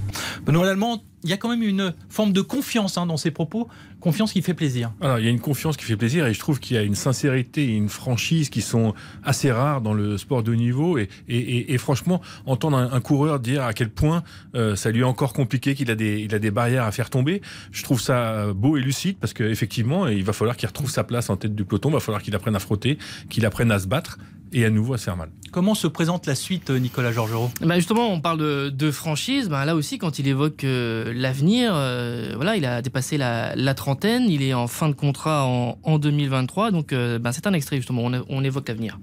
Benoît 0.45 0.65
Lallemand, 0.65 1.03
il 1.23 1.31
y 1.31 1.33
a 1.33 1.37
quand 1.37 1.51
même 1.51 1.63
une 1.63 1.93
forme 2.09 2.33
de 2.33 2.41
confiance 2.41 2.97
hein, 2.97 3.07
dans 3.07 3.17
ses 3.17 3.31
propos, 3.31 3.69
confiance 4.01 4.33
qui 4.33 4.41
fait 4.41 4.55
plaisir. 4.55 4.93
Alors, 5.01 5.19
il 5.19 5.25
y 5.25 5.29
a 5.29 5.31
une 5.31 5.41
confiance 5.41 5.77
qui 5.77 5.85
fait 5.85 5.97
plaisir 5.97 6.27
et 6.27 6.33
je 6.33 6.39
trouve 6.39 6.61
qu'il 6.61 6.77
y 6.77 6.79
a 6.79 6.83
une 6.83 6.95
sincérité 6.95 7.65
et 7.65 7.77
une 7.77 7.91
franchise 7.91 8.49
qui 8.49 8.63
sont 8.63 8.95
assez 9.23 9.53
rares 9.53 9.83
dans 9.83 9.93
le 9.93 10.17
sport 10.17 10.43
de 10.43 10.53
haut 10.53 10.57
niveau. 10.57 10.97
Et, 10.97 11.09
et, 11.29 11.39
et, 11.39 11.75
et 11.75 11.79
franchement, 11.79 12.23
entendre 12.47 12.79
un, 12.79 12.93
un, 12.93 13.01
coureur 13.01 13.39
dire 13.39 13.65
à 13.65 13.75
quel 13.75 13.91
point 13.91 14.23
euh, 14.55 14.77
ça 14.77 14.91
lui 14.91 15.01
est 15.01 15.05
encore 15.05 15.35
compliqué, 15.35 15.75
qu'il 15.75 15.91
a, 15.91 15.95
des, 15.95 16.21
il 16.21 16.35
a 16.35 16.39
des 16.39 16.51
barrières 16.51 16.85
à 16.85 16.93
faire 16.93 17.11
tomber, 17.11 17.43
je 17.71 17.83
trouve 17.83 18.01
ça 18.01 18.53
beau 18.55 18.77
et 18.77 18.81
lucide 18.81 19.19
parce 19.21 19.35
qu'effectivement, 19.35 20.07
il 20.07 20.25
va 20.25 20.33
falloir 20.33 20.57
qu'il 20.57 20.69
retrouve 20.69 20.91
sa 20.91 21.05
place 21.05 21.29
en 21.29 21.37
tête 21.37 21.55
du 21.55 21.65
peloton, 21.65 21.91
il 21.91 21.95
va 21.95 22.01
falloir 22.01 22.23
qu'il 22.23 22.35
apprenne 22.35 22.57
à 22.57 22.61
frotter, 22.61 22.99
qu'il 23.29 23.45
apprenne 23.45 23.71
à 23.73 23.79
se 23.79 23.87
battre 23.87 24.19
et 24.53 24.65
à 24.65 24.71
nouveau 24.71 24.95
à 24.95 24.99
se 24.99 25.05
faire 25.05 25.17
mal. 25.17 25.31
Comment 25.53 25.75
se 25.75 25.87
présente 25.87 26.27
la 26.27 26.35
suite, 26.35 26.71
Nicolas 26.71 27.13
Georgerot? 27.13 27.51
Bah 27.61 27.77
Justement, 27.77 28.09
on 28.13 28.21
parle 28.21 28.39
de, 28.39 28.69
de 28.69 28.91
franchise. 28.91 29.49
Bah 29.49 29.65
là 29.65 29.75
aussi, 29.75 29.99
quand 29.99 30.19
il 30.19 30.29
évoque 30.29 30.65
euh, 30.65 31.13
l'avenir, 31.15 31.73
euh, 31.75 32.33
voilà, 32.37 32.57
il 32.57 32.65
a 32.65 32.83
dépassé 32.83 33.19
la, 33.19 33.57
la, 33.57 33.75
trentaine, 33.75 34.29
il 34.29 34.43
est 34.43 34.55
en 34.55 34.69
fin 34.69 34.89
de 34.89 34.95
contrat 34.95 35.45
en, 35.45 35.79
en 35.83 35.99
2023. 35.99 36.71
Donc, 36.71 36.93
euh, 36.93 37.19
bah, 37.19 37.33
c'est 37.33 37.47
un 37.47 37.53
extrait, 37.53 37.77
justement, 37.77 38.03
on, 38.05 38.25
on 38.29 38.45
évoque 38.45 38.69
l'avenir. 38.69 38.99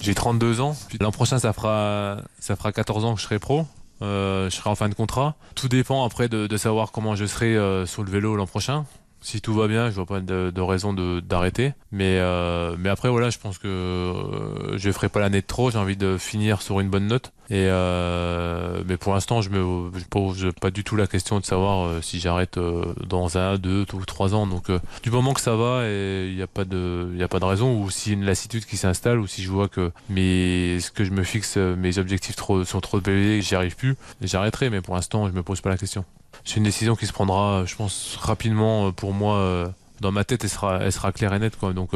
J'ai 0.00 0.14
32 0.14 0.60
ans. 0.60 0.76
L'an 1.00 1.12
prochain, 1.12 1.38
ça 1.38 1.52
fera, 1.52 2.22
ça 2.38 2.56
fera 2.56 2.72
14 2.72 3.04
ans 3.04 3.14
que 3.14 3.20
je 3.20 3.24
serai 3.26 3.38
pro. 3.38 3.66
je 4.00 4.48
serai 4.50 4.70
en 4.70 4.74
fin 4.74 4.88
de 4.88 4.94
contrat. 4.94 5.36
Tout 5.54 5.68
dépend 5.68 6.04
après 6.06 6.28
de, 6.28 6.46
de 6.46 6.56
savoir 6.56 6.92
comment 6.92 7.14
je 7.14 7.26
serai 7.26 7.54
sur 7.86 8.02
le 8.02 8.10
vélo 8.10 8.36
l'an 8.36 8.46
prochain 8.46 8.86
si 9.20 9.40
tout 9.40 9.54
va 9.54 9.68
bien, 9.68 9.90
je 9.90 9.96
vois 9.96 10.06
pas 10.06 10.20
de, 10.20 10.50
de 10.54 10.60
raison 10.60 10.92
d'arrêter. 10.92 11.72
Mais 11.92 12.18
euh, 12.18 12.74
mais 12.78 12.88
après 12.88 13.08
voilà, 13.08 13.30
je 13.30 13.38
pense 13.38 13.58
que 13.58 13.68
euh, 13.68 14.78
je 14.78 14.90
ferai 14.90 15.08
pas 15.08 15.20
l'année 15.20 15.40
de 15.42 15.46
trop. 15.46 15.70
J'ai 15.70 15.78
envie 15.78 15.96
de 15.96 16.16
finir 16.16 16.62
sur 16.62 16.80
une 16.80 16.88
bonne 16.88 17.06
note. 17.06 17.32
Et 17.50 17.66
euh, 17.68 18.82
mais 18.86 18.96
pour 18.96 19.12
l'instant, 19.12 19.42
je 19.42 19.50
me 19.50 19.90
je 19.98 20.04
pose 20.04 20.50
pas 20.60 20.70
du 20.70 20.84
tout 20.84 20.94
la 20.94 21.08
question 21.08 21.40
de 21.40 21.44
savoir 21.44 21.86
euh, 21.86 22.00
si 22.00 22.20
j'arrête 22.20 22.58
euh, 22.58 22.94
dans 23.04 23.38
un, 23.38 23.58
deux 23.58 23.84
ou 23.92 24.04
trois 24.04 24.34
ans. 24.34 24.46
Donc 24.46 24.70
euh, 24.70 24.78
du 25.02 25.10
moment 25.10 25.34
que 25.34 25.40
ça 25.40 25.56
va 25.56 25.82
il 25.84 26.36
n'y 26.36 26.42
a 26.42 26.46
pas 26.46 26.64
de 26.64 27.10
il 27.12 27.20
a 27.22 27.28
pas 27.28 27.40
de 27.40 27.44
raison 27.44 27.76
ou 27.76 27.90
si 27.90 28.12
une 28.12 28.24
lassitude 28.24 28.66
qui 28.66 28.76
s'installe 28.76 29.18
ou 29.18 29.26
si 29.26 29.42
je 29.42 29.50
vois 29.50 29.68
que 29.68 29.90
mes 30.08 30.78
ce 30.80 30.92
que 30.92 31.04
je 31.04 31.10
me 31.10 31.24
fixe 31.24 31.56
mes 31.56 31.98
objectifs 31.98 32.36
trop 32.36 32.64
sont 32.64 32.80
trop 32.80 33.00
élevés 33.00 33.42
j'y 33.42 33.56
arrive 33.56 33.74
plus, 33.74 33.96
j'arrêterai. 34.22 34.70
Mais 34.70 34.80
pour 34.80 34.94
l'instant, 34.94 35.26
je 35.26 35.32
me 35.32 35.42
pose 35.42 35.60
pas 35.60 35.70
la 35.70 35.78
question 35.78 36.04
c'est 36.44 36.56
une 36.56 36.62
décision 36.62 36.96
qui 36.96 37.06
se 37.06 37.12
prendra, 37.12 37.64
je 37.66 37.74
pense, 37.74 38.16
rapidement 38.18 38.92
pour 38.92 39.12
moi. 39.12 39.72
Dans 40.00 40.12
ma 40.12 40.24
tête, 40.24 40.44
elle 40.44 40.50
sera, 40.50 40.78
elle 40.82 40.92
sera 40.92 41.12
claire 41.12 41.34
et 41.34 41.38
nette, 41.38 41.56
quoi. 41.56 41.72
Donc, 41.72 41.90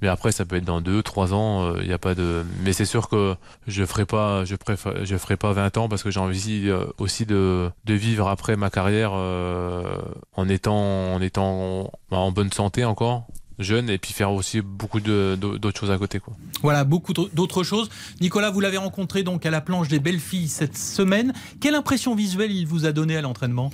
mais 0.00 0.08
après, 0.08 0.32
ça 0.32 0.44
peut 0.44 0.56
être 0.56 0.64
dans 0.64 0.80
deux, 0.80 1.02
trois 1.02 1.34
ans. 1.34 1.76
Il 1.76 1.86
n'y 1.86 1.92
a 1.92 1.98
pas 1.98 2.14
de. 2.14 2.44
Mais 2.62 2.72
c'est 2.72 2.84
sûr 2.84 3.08
que 3.08 3.34
je 3.66 3.84
ferai 3.84 4.06
pas, 4.06 4.44
je 4.44 4.56
préfère, 4.56 5.04
je 5.04 5.16
ferai 5.16 5.36
pas 5.36 5.52
20 5.52 5.76
ans 5.76 5.88
parce 5.88 6.02
que 6.02 6.10
j'ai 6.10 6.20
envie 6.20 6.70
aussi 6.98 7.26
de, 7.26 7.70
vivre 7.86 8.28
après 8.28 8.56
ma 8.56 8.70
carrière 8.70 9.12
euh, 9.14 9.96
en 10.34 10.48
étant, 10.48 11.14
en 11.14 11.20
étant 11.20 11.90
en 12.10 12.32
bonne 12.32 12.52
santé 12.52 12.84
encore 12.84 13.26
jeune 13.62 13.90
et 13.90 13.98
puis 13.98 14.12
faire 14.12 14.32
aussi 14.32 14.60
beaucoup 14.60 15.00
d'autres 15.00 15.78
choses 15.78 15.90
à 15.90 15.98
côté. 15.98 16.20
Quoi. 16.20 16.34
Voilà, 16.62 16.84
beaucoup 16.84 17.12
d'autres 17.12 17.62
choses. 17.62 17.90
Nicolas, 18.20 18.50
vous 18.50 18.60
l'avez 18.60 18.76
rencontré 18.76 19.22
donc 19.22 19.46
à 19.46 19.50
la 19.50 19.60
planche 19.60 19.88
des 19.88 19.98
belles 19.98 20.20
filles 20.20 20.48
cette 20.48 20.76
semaine. 20.76 21.32
Quelle 21.60 21.74
impression 21.74 22.14
visuelle 22.14 22.52
il 22.52 22.66
vous 22.66 22.86
a 22.86 22.92
donné 22.92 23.16
à 23.16 23.20
l'entraînement? 23.20 23.70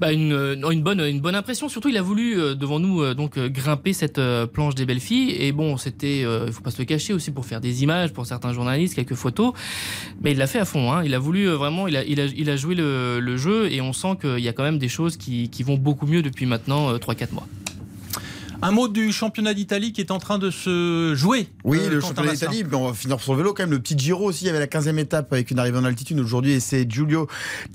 Bah 0.00 0.12
une, 0.12 0.32
une, 0.68 0.82
bonne, 0.82 1.00
une 1.00 1.20
bonne 1.20 1.36
impression. 1.36 1.68
Surtout, 1.68 1.88
il 1.88 1.96
a 1.96 2.02
voulu 2.02 2.36
euh, 2.36 2.54
devant 2.56 2.80
nous 2.80 3.02
euh, 3.02 3.14
donc 3.14 3.38
grimper 3.38 3.92
cette 3.92 4.18
euh, 4.18 4.46
planche 4.46 4.74
des 4.74 4.84
belles 4.84 5.00
filles. 5.00 5.30
Et 5.38 5.52
bon, 5.52 5.76
c'était, 5.76 6.22
il 6.22 6.52
faut 6.52 6.62
pas 6.62 6.72
se 6.72 6.78
le 6.78 6.84
cacher 6.84 7.12
aussi 7.12 7.30
pour 7.30 7.46
faire 7.46 7.60
des 7.60 7.82
images 7.82 8.12
pour 8.12 8.26
certains 8.26 8.52
journalistes, 8.52 8.94
quelques 8.94 9.14
photos. 9.14 9.52
Mais 10.20 10.32
il 10.32 10.38
l'a 10.38 10.46
fait 10.46 10.58
à 10.58 10.64
fond. 10.64 10.92
Hein. 10.92 11.04
Il 11.04 11.14
a 11.14 11.18
voulu 11.18 11.46
vraiment, 11.48 11.86
il 11.86 11.96
a, 11.96 12.04
il 12.04 12.20
a, 12.20 12.24
il 12.24 12.50
a 12.50 12.56
joué 12.56 12.74
le, 12.74 13.20
le 13.20 13.36
jeu 13.36 13.70
et 13.70 13.80
on 13.80 13.92
sent 13.92 14.18
qu'il 14.20 14.40
y 14.40 14.48
a 14.48 14.52
quand 14.52 14.64
même 14.64 14.78
des 14.78 14.88
choses 14.88 15.16
qui, 15.16 15.48
qui 15.50 15.62
vont 15.62 15.76
beaucoup 15.76 16.06
mieux 16.06 16.22
depuis 16.22 16.46
maintenant 16.46 16.96
3-4 16.96 17.32
mois. 17.32 17.46
Un 18.64 18.70
mot 18.70 18.86
du 18.86 19.10
championnat 19.10 19.54
d'Italie 19.54 19.92
qui 19.92 20.00
est 20.00 20.12
en 20.12 20.20
train 20.20 20.38
de 20.38 20.48
se 20.52 21.16
jouer. 21.16 21.48
Oui, 21.64 21.80
euh, 21.82 21.90
le 21.90 22.00
championnat 22.00 22.34
d'Italie, 22.34 22.62
on 22.72 22.86
va 22.86 22.94
finir 22.94 23.18
sur 23.18 23.32
le 23.32 23.38
vélo 23.38 23.54
quand 23.54 23.64
même. 23.64 23.72
Le 23.72 23.80
petit 23.80 23.98
Giro 23.98 24.26
aussi, 24.26 24.44
il 24.44 24.46
y 24.46 24.50
avait 24.50 24.60
la 24.60 24.68
15e 24.68 24.98
étape 24.98 25.32
avec 25.32 25.50
une 25.50 25.58
arrivée 25.58 25.78
en 25.78 25.84
altitude 25.84 26.20
aujourd'hui 26.20 26.52
et 26.52 26.60
c'est 26.60 26.88
Giulio 26.88 27.26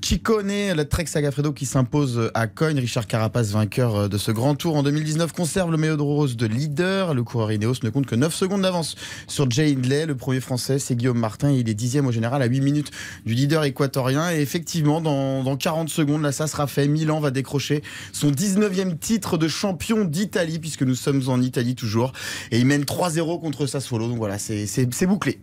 Ciccone, 0.02 0.72
la 0.74 0.84
Trek 0.86 1.04
Sagafredo 1.04 1.52
qui 1.52 1.66
s'impose 1.66 2.30
à 2.32 2.46
Cogne. 2.46 2.78
Richard 2.78 3.06
Carapace, 3.06 3.50
vainqueur 3.50 4.08
de 4.08 4.16
ce 4.16 4.30
grand 4.30 4.54
tour 4.54 4.76
en 4.76 4.82
2019, 4.82 5.30
conserve 5.32 5.70
le 5.70 5.76
maillot 5.76 5.96
de 5.96 6.02
rose 6.02 6.38
de 6.38 6.46
leader. 6.46 7.12
Le 7.12 7.22
coureur 7.22 7.52
Ineos 7.52 7.74
ne 7.82 7.90
compte 7.90 8.06
que 8.06 8.14
9 8.14 8.34
secondes 8.34 8.62
d'avance 8.62 8.96
sur 9.26 9.50
Jay 9.50 9.72
Hindley. 9.72 10.06
Le 10.06 10.16
premier 10.16 10.40
français, 10.40 10.78
c'est 10.78 10.96
Guillaume 10.96 11.18
Martin. 11.18 11.50
Il 11.50 11.68
est 11.68 11.74
dixième 11.74 12.06
au 12.06 12.12
général 12.12 12.40
à 12.40 12.46
8 12.46 12.62
minutes 12.62 12.92
du 13.26 13.34
leader 13.34 13.64
équatorien. 13.64 14.32
Et 14.32 14.40
effectivement, 14.40 15.02
dans, 15.02 15.42
dans 15.42 15.58
40 15.58 15.90
secondes, 15.90 16.22
là, 16.22 16.32
ça 16.32 16.46
sera 16.46 16.66
fait. 16.66 16.88
Milan 16.88 17.20
va 17.20 17.30
décrocher 17.30 17.82
son 18.14 18.30
19e 18.30 18.98
titre 18.98 19.36
de 19.36 19.48
champion 19.48 20.06
d'Italie 20.06 20.58
puisque 20.58 20.77
nous 20.84 20.94
sommes 20.94 21.22
en 21.28 21.40
Italie 21.40 21.74
toujours. 21.74 22.12
Et 22.50 22.58
il 22.58 22.66
mène 22.66 22.82
3-0 22.82 23.40
contre 23.40 23.66
Sassuolo. 23.66 24.08
Donc 24.08 24.18
voilà, 24.18 24.38
c'est 24.38 25.06
bouclé. 25.06 25.40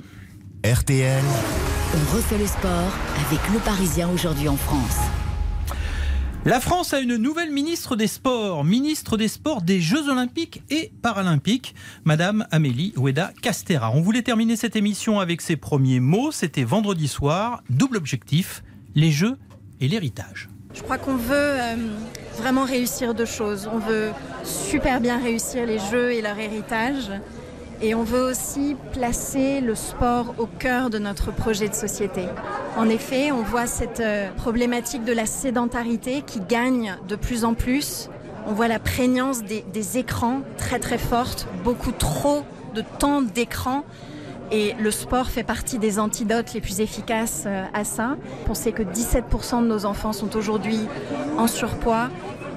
RTL. 0.63 1.23
On 1.93 2.15
refait 2.15 2.37
le 2.37 2.47
sport 2.47 2.91
avec 3.27 3.39
le 3.53 3.59
Parisien 3.59 4.09
aujourd'hui 4.09 4.47
en 4.47 4.57
France. 4.57 4.97
La 6.43 6.59
France 6.59 6.93
a 6.93 6.99
une 6.99 7.15
nouvelle 7.15 7.51
ministre 7.51 7.95
des 7.95 8.05
Sports, 8.05 8.63
ministre 8.63 9.17
des 9.17 9.27
Sports 9.27 9.63
des 9.63 9.81
Jeux 9.81 10.09
Olympiques 10.09 10.61
et 10.69 10.91
Paralympiques, 11.01 11.73
Madame 12.03 12.45
Amélie 12.51 12.93
Oueda 12.97 13.33
Castera. 13.41 13.91
On 13.91 14.01
voulait 14.01 14.21
terminer 14.21 14.55
cette 14.55 14.75
émission 14.75 15.19
avec 15.19 15.41
ses 15.41 15.55
premiers 15.55 15.99
mots. 15.99 16.31
C'était 16.31 16.63
vendredi 16.63 17.07
soir. 17.07 17.63
Double 17.71 17.97
objectif 17.97 18.63
les 18.93 19.11
Jeux 19.11 19.37
et 19.81 19.87
l'héritage. 19.87 20.49
Je 20.75 20.83
crois 20.83 20.97
qu'on 20.97 21.15
veut 21.15 21.33
euh, 21.33 21.75
vraiment 22.37 22.65
réussir 22.65 23.13
deux 23.13 23.25
choses. 23.25 23.69
On 23.71 23.77
veut 23.77 24.09
super 24.43 24.99
bien 24.99 25.17
réussir 25.17 25.65
les 25.65 25.79
jeux 25.79 26.11
et 26.11 26.21
leur 26.21 26.37
héritage. 26.37 27.11
Et 27.81 27.95
on 27.95 28.03
veut 28.03 28.23
aussi 28.23 28.75
placer 28.91 29.61
le 29.61 29.73
sport 29.73 30.35
au 30.37 30.45
cœur 30.45 30.89
de 30.89 30.97
notre 30.97 31.31
projet 31.31 31.69
de 31.69 31.73
société. 31.73 32.23
En 32.77 32.89
effet, 32.89 33.31
on 33.31 33.41
voit 33.41 33.67
cette 33.67 34.01
euh, 34.01 34.29
problématique 34.31 35.05
de 35.05 35.13
la 35.13 35.25
sédentarité 35.25 36.21
qui 36.21 36.41
gagne 36.41 36.97
de 37.07 37.15
plus 37.15 37.45
en 37.45 37.53
plus. 37.53 38.09
On 38.45 38.51
voit 38.51 38.67
la 38.67 38.79
prégnance 38.79 39.43
des, 39.43 39.63
des 39.73 39.97
écrans 39.97 40.41
très 40.57 40.79
très 40.79 40.97
forte, 40.97 41.47
beaucoup 41.63 41.93
trop 41.93 42.43
de 42.73 42.83
temps 42.99 43.21
d'écran 43.21 43.85
et 44.51 44.73
le 44.79 44.91
sport 44.91 45.27
fait 45.27 45.43
partie 45.43 45.79
des 45.79 45.99
antidotes 45.99 46.53
les 46.53 46.61
plus 46.61 46.79
efficaces 46.79 47.43
euh, 47.45 47.63
à 47.73 47.83
ça. 47.83 48.17
On 48.49 48.53
sait 48.53 48.71
que 48.71 48.83
17% 48.83 49.61
de 49.61 49.67
nos 49.67 49.85
enfants 49.85 50.13
sont 50.13 50.35
aujourd'hui 50.35 50.79
en 51.37 51.47
surpoids. 51.47 52.09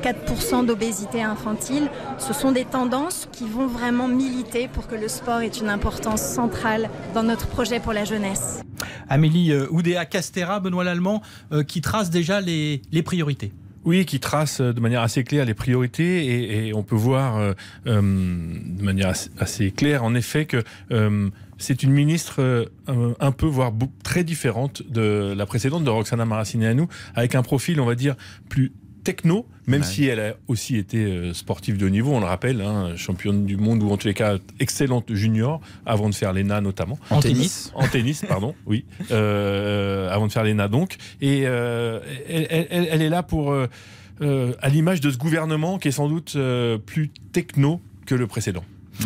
4% 0.03 0.65
d'obésité 0.65 1.23
infantile, 1.23 1.91
ce 2.19 2.33
sont 2.33 2.53
des 2.53 2.65
tendances 2.65 3.29
qui 3.33 3.49
vont 3.49 3.67
vraiment 3.67 4.07
militer 4.07 4.69
pour 4.69 4.87
que 4.87 4.95
le 4.95 5.09
sport 5.09 5.41
ait 5.41 5.49
une 5.49 5.69
importance 5.69 6.23
centrale 6.23 6.89
dans 7.15 7.25
notre 7.25 7.49
projet 7.49 7.81
pour 7.81 7.93
la 7.93 8.05
jeunesse. 8.05 8.63
Amélie 9.09 9.51
euh, 9.51 9.67
Oudéa 9.71 10.05
Castera, 10.05 10.61
Benoît 10.61 10.85
Lallemand, 10.85 11.21
euh, 11.53 11.65
qui 11.65 11.81
trace 11.81 12.11
déjà 12.11 12.41
les, 12.41 12.81
les 12.93 13.03
priorités. 13.03 13.51
Oui, 13.85 14.05
qui 14.05 14.21
trace 14.21 14.61
de 14.61 14.81
manière 14.81 15.03
assez 15.03 15.25
claire 15.25 15.45
les 15.45 15.55
priorités 15.55 16.27
et, 16.27 16.69
et 16.69 16.75
on 16.75 16.83
peut 16.83 16.97
voir 16.97 17.39
euh, 17.39 17.55
de 17.87 18.83
manière 18.83 19.15
assez 19.39 19.71
claire 19.71 20.05
en 20.05 20.15
effet 20.15 20.45
que 20.45 20.63
euh, 20.91 21.31
c'est 21.59 21.83
une 21.83 21.91
ministre 21.91 22.37
euh, 22.41 23.15
un 23.21 23.33
peu, 23.33 23.47
voire 23.47 23.73
très 24.03 24.25
différente 24.25 24.83
de 24.89 25.35
la 25.37 25.47
précédente, 25.47 25.85
de 25.85 25.91
Roxana 25.91 26.25
Maracineanu, 26.25 26.87
avec 27.15 27.35
un 27.35 27.43
profil, 27.43 27.81
on 27.81 27.87
va 27.87 27.95
dire, 27.95 28.17
plus 28.49 28.73
techno, 29.09 29.47
même 29.67 29.81
ouais. 29.81 29.87
si 29.87 30.05
elle 30.05 30.21
a 30.21 30.35
aussi 30.49 30.77
été 30.77 30.99
euh, 30.99 31.33
sportive 31.33 31.79
de 31.79 31.87
haut 31.87 31.91
niveau, 31.91 32.13
on 32.13 32.21
le 32.21 32.27
rappelle, 32.27 32.61
hein, 32.61 32.95
championne 32.95 33.47
du 33.47 33.57
monde 33.57 33.83
ou 33.83 33.91
en 33.91 33.97
tous 33.97 34.07
les 34.07 34.13
cas 34.13 34.37
excellente 34.61 35.15
junior, 35.15 35.63
avant 35.87 36.11
de 36.11 36.15
faire 36.15 36.35
l'ENA 36.35 36.61
notamment. 36.61 36.99
En, 37.09 37.17
en 37.17 37.21
tennis. 37.21 37.73
En 37.75 37.89
tennis, 37.89 38.23
pardon, 38.29 38.55
oui. 38.67 38.85
Euh, 39.11 40.11
avant 40.11 40.27
de 40.27 40.33
faire 40.33 40.45
l'ENA 40.45 40.69
donc. 40.69 40.97
Et 41.23 41.45
euh, 41.47 42.01
elle, 42.29 42.47
elle, 42.51 42.89
elle, 42.91 43.01
est 43.01 43.09
là 43.09 43.23
pour, 43.23 43.53
euh, 43.53 44.53
à 44.61 44.69
l'image 44.69 45.01
de 45.01 45.11
ce 45.11 45.17
gouvernement 45.17 45.79
qui 45.79 45.89
est 45.89 45.93
sans 45.93 46.09
doute 46.09 46.37
plus 46.85 47.09
techno 47.33 47.81
que 48.05 48.15
le 48.15 48.27
précédent. 48.27 48.65
Mmh. 49.01 49.05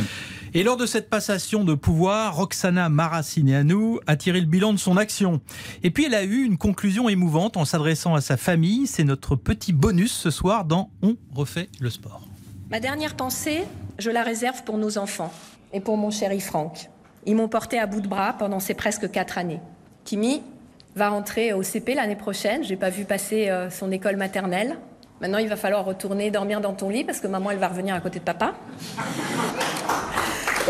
Et 0.54 0.62
lors 0.64 0.76
de 0.76 0.84
cette 0.84 1.08
passation 1.08 1.64
de 1.64 1.72
pouvoir, 1.72 2.36
Roxana 2.36 2.90
Maracineanu 2.90 3.98
a 4.06 4.16
tiré 4.16 4.38
le 4.38 4.46
bilan 4.46 4.74
de 4.74 4.78
son 4.78 4.98
action. 4.98 5.40
Et 5.82 5.90
puis 5.90 6.04
elle 6.04 6.14
a 6.14 6.24
eu 6.24 6.44
une 6.44 6.58
conclusion 6.58 7.08
émouvante 7.08 7.56
en 7.56 7.64
s'adressant 7.64 8.14
à 8.14 8.20
sa 8.20 8.36
famille. 8.36 8.86
C'est 8.86 9.04
notre 9.04 9.34
petit 9.34 9.72
bonus 9.72 10.12
ce 10.12 10.30
soir 10.30 10.66
dans 10.66 10.90
On 11.02 11.16
refait 11.34 11.70
le 11.80 11.88
sport. 11.88 12.28
Ma 12.70 12.80
dernière 12.80 13.16
pensée, 13.16 13.64
je 13.98 14.10
la 14.10 14.22
réserve 14.22 14.62
pour 14.64 14.76
nos 14.76 14.98
enfants 14.98 15.32
et 15.72 15.80
pour 15.80 15.96
mon 15.96 16.10
chéri 16.10 16.40
Franck. 16.40 16.90
Ils 17.24 17.34
m'ont 17.34 17.48
porté 17.48 17.78
à 17.78 17.86
bout 17.86 18.02
de 18.02 18.08
bras 18.08 18.34
pendant 18.34 18.60
ces 18.60 18.74
presque 18.74 19.10
quatre 19.10 19.38
années. 19.38 19.60
Timmy 20.04 20.42
va 20.96 21.08
rentrer 21.08 21.54
au 21.54 21.62
CP 21.62 21.94
l'année 21.94 22.16
prochaine. 22.16 22.62
J'ai 22.62 22.76
pas 22.76 22.90
vu 22.90 23.06
passer 23.06 23.48
euh, 23.48 23.70
son 23.70 23.90
école 23.90 24.16
maternelle. 24.16 24.76
Maintenant, 25.22 25.38
il 25.38 25.48
va 25.48 25.56
falloir 25.56 25.84
retourner 25.84 26.30
dormir 26.30 26.60
dans 26.60 26.74
ton 26.74 26.90
lit 26.90 27.04
parce 27.04 27.20
que 27.20 27.26
maman, 27.28 27.52
elle 27.52 27.58
va 27.58 27.68
revenir 27.68 27.94
à 27.94 28.00
côté 28.00 28.18
de 28.18 28.24
papa. 28.24 28.54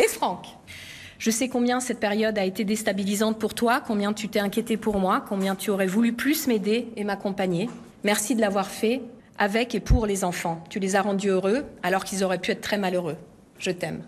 Et 0.01 0.09
Franck? 0.09 0.47
Je 1.19 1.31
sais 1.31 1.49
combien 1.49 1.79
cette 1.79 2.01
période 2.01 2.39
a 2.39 2.45
été 2.45 2.65
déstabilisante 2.65 3.39
pour 3.39 3.53
toi, 3.53 3.83
combien 3.87 4.15
tu 4.15 4.29
t'es 4.29 4.41
inquiété 4.41 4.77
pour 4.79 4.99
moi, 4.99 5.23
combien 5.29 5.55
tu 5.55 5.71
aurais 5.71 5.87
voulu 5.87 6.15
plus 6.15 6.47
m'aider 6.47 6.89
et 6.97 7.05
m'accompagner. 7.05 7.69
Merci 8.03 8.35
de 8.35 8.41
l'avoir 8.41 8.69
fait 8.69 9.03
avec 9.39 9.75
et 9.75 9.81
pour 9.81 10.07
les 10.07 10.25
enfants. 10.25 10.65
Tu 10.71 10.79
les 10.79 10.97
as 10.97 11.03
rendus 11.03 11.29
heureux 11.29 11.65
alors 11.83 12.05
qu'ils 12.05 12.25
auraient 12.25 12.39
pu 12.41 12.51
être 12.53 12.63
très 12.63 12.79
malheureux. 12.79 13.17
Je 13.59 13.71
t'aime. 13.71 14.03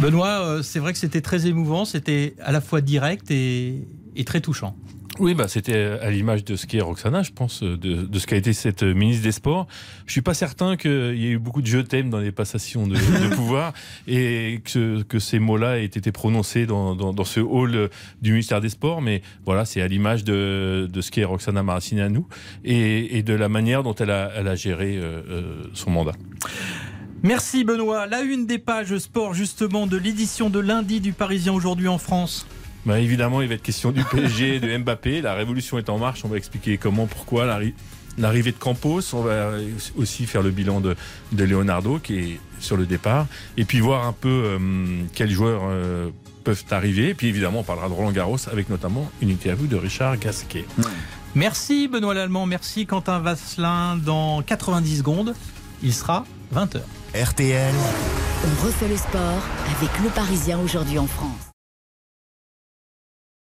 Benoît, 0.00 0.42
euh, 0.42 0.62
c'est 0.62 0.78
vrai 0.78 0.92
que 0.92 0.98
c'était 0.98 1.22
très 1.22 1.46
émouvant, 1.46 1.84
c'était 1.84 2.34
à 2.40 2.52
la 2.52 2.60
fois 2.60 2.82
direct 2.82 3.30
et, 3.30 3.88
et 4.14 4.24
très 4.24 4.40
touchant. 4.40 4.76
Oui, 5.20 5.34
bah, 5.34 5.48
c'était 5.48 5.98
à 6.00 6.10
l'image 6.10 6.44
de 6.44 6.54
ce 6.54 6.66
qu'est 6.66 6.80
Roxana, 6.80 7.22
je 7.22 7.32
pense, 7.32 7.62
de, 7.62 7.76
de 7.76 8.18
ce 8.18 8.26
qu'a 8.26 8.36
été 8.36 8.52
cette 8.52 8.82
ministre 8.82 9.24
des 9.24 9.32
Sports. 9.32 9.66
Je 10.06 10.12
suis 10.12 10.22
pas 10.22 10.34
certain 10.34 10.76
qu'il 10.76 11.16
y 11.16 11.26
ait 11.26 11.30
eu 11.30 11.38
beaucoup 11.38 11.60
de 11.60 11.66
je 11.66 11.78
t'aime 11.78 12.08
dans 12.08 12.18
les 12.18 12.32
passations 12.32 12.86
de, 12.86 12.94
de 12.94 13.34
pouvoir 13.34 13.72
et 14.06 14.60
que, 14.64 15.02
que 15.02 15.18
ces 15.18 15.38
mots-là 15.38 15.80
aient 15.80 15.84
été 15.84 16.12
prononcés 16.12 16.66
dans, 16.66 16.94
dans, 16.94 17.12
dans, 17.12 17.24
ce 17.24 17.40
hall 17.40 17.90
du 18.22 18.32
ministère 18.32 18.60
des 18.60 18.68
Sports. 18.68 19.02
Mais 19.02 19.22
voilà, 19.44 19.64
c'est 19.64 19.80
à 19.80 19.88
l'image 19.88 20.24
de, 20.24 20.88
de 20.90 21.00
ce 21.00 21.10
qu'est 21.10 21.24
Roxana 21.24 21.62
Maracineanu 21.62 21.98
à 21.98 22.08
nous 22.08 22.26
et, 22.64 23.18
et, 23.18 23.22
de 23.22 23.34
la 23.34 23.48
manière 23.48 23.82
dont 23.82 23.94
elle 23.94 24.10
a, 24.10 24.30
elle 24.36 24.46
a 24.46 24.54
géré 24.54 24.96
euh, 24.96 25.22
euh, 25.28 25.64
son 25.74 25.90
mandat. 25.90 26.12
Merci 27.22 27.64
Benoît. 27.64 28.06
La 28.06 28.20
une 28.20 28.46
des 28.46 28.58
pages 28.58 28.96
sport 28.98 29.34
justement 29.34 29.86
de 29.88 29.96
l'édition 29.96 30.50
de 30.50 30.60
lundi 30.60 31.00
du 31.00 31.12
Parisien 31.12 31.52
aujourd'hui 31.52 31.88
en 31.88 31.98
France. 31.98 32.46
Bah 32.88 33.00
évidemment, 33.00 33.42
il 33.42 33.48
va 33.48 33.54
être 33.54 33.62
question 33.62 33.92
du 33.92 34.02
PSG, 34.02 34.60
de 34.60 34.78
Mbappé. 34.78 35.20
La 35.20 35.34
révolution 35.34 35.76
est 35.76 35.90
en 35.90 35.98
marche. 35.98 36.24
On 36.24 36.28
va 36.28 36.38
expliquer 36.38 36.78
comment, 36.78 37.04
pourquoi, 37.04 37.44
l'arrivée 38.16 38.52
de 38.52 38.56
Campos. 38.56 39.02
On 39.12 39.20
va 39.20 39.50
aussi 39.98 40.24
faire 40.24 40.40
le 40.40 40.50
bilan 40.50 40.80
de, 40.80 40.96
de, 41.32 41.44
Leonardo 41.44 41.98
qui 41.98 42.18
est 42.18 42.40
sur 42.60 42.78
le 42.78 42.86
départ. 42.86 43.26
Et 43.58 43.66
puis 43.66 43.80
voir 43.80 44.06
un 44.06 44.14
peu 44.14 44.56
euh, 44.58 44.58
quels 45.12 45.30
joueurs 45.30 45.64
euh, 45.66 46.08
peuvent 46.44 46.64
arriver. 46.70 47.10
Et 47.10 47.14
puis 47.14 47.26
évidemment, 47.26 47.60
on 47.60 47.62
parlera 47.62 47.90
de 47.90 47.92
Roland 47.92 48.10
Garros 48.10 48.38
avec 48.50 48.70
notamment 48.70 49.12
une 49.20 49.28
interview 49.28 49.66
de 49.66 49.76
Richard 49.76 50.18
Gasquet. 50.18 50.64
Merci 51.34 51.88
Benoît 51.88 52.14
Lallemand. 52.14 52.46
Merci 52.46 52.86
Quentin 52.86 53.18
Vasselin. 53.18 53.96
Dans 53.98 54.40
90 54.40 54.96
secondes, 54.96 55.34
il 55.82 55.92
sera 55.92 56.24
20h. 56.54 56.80
RTL. 57.14 57.74
On 58.46 58.66
refait 58.66 58.88
le 58.88 58.96
sport 58.96 59.42
avec 59.76 59.90
le 60.02 60.08
Parisien 60.08 60.58
aujourd'hui 60.58 60.98
en 60.98 61.06
France. 61.06 61.47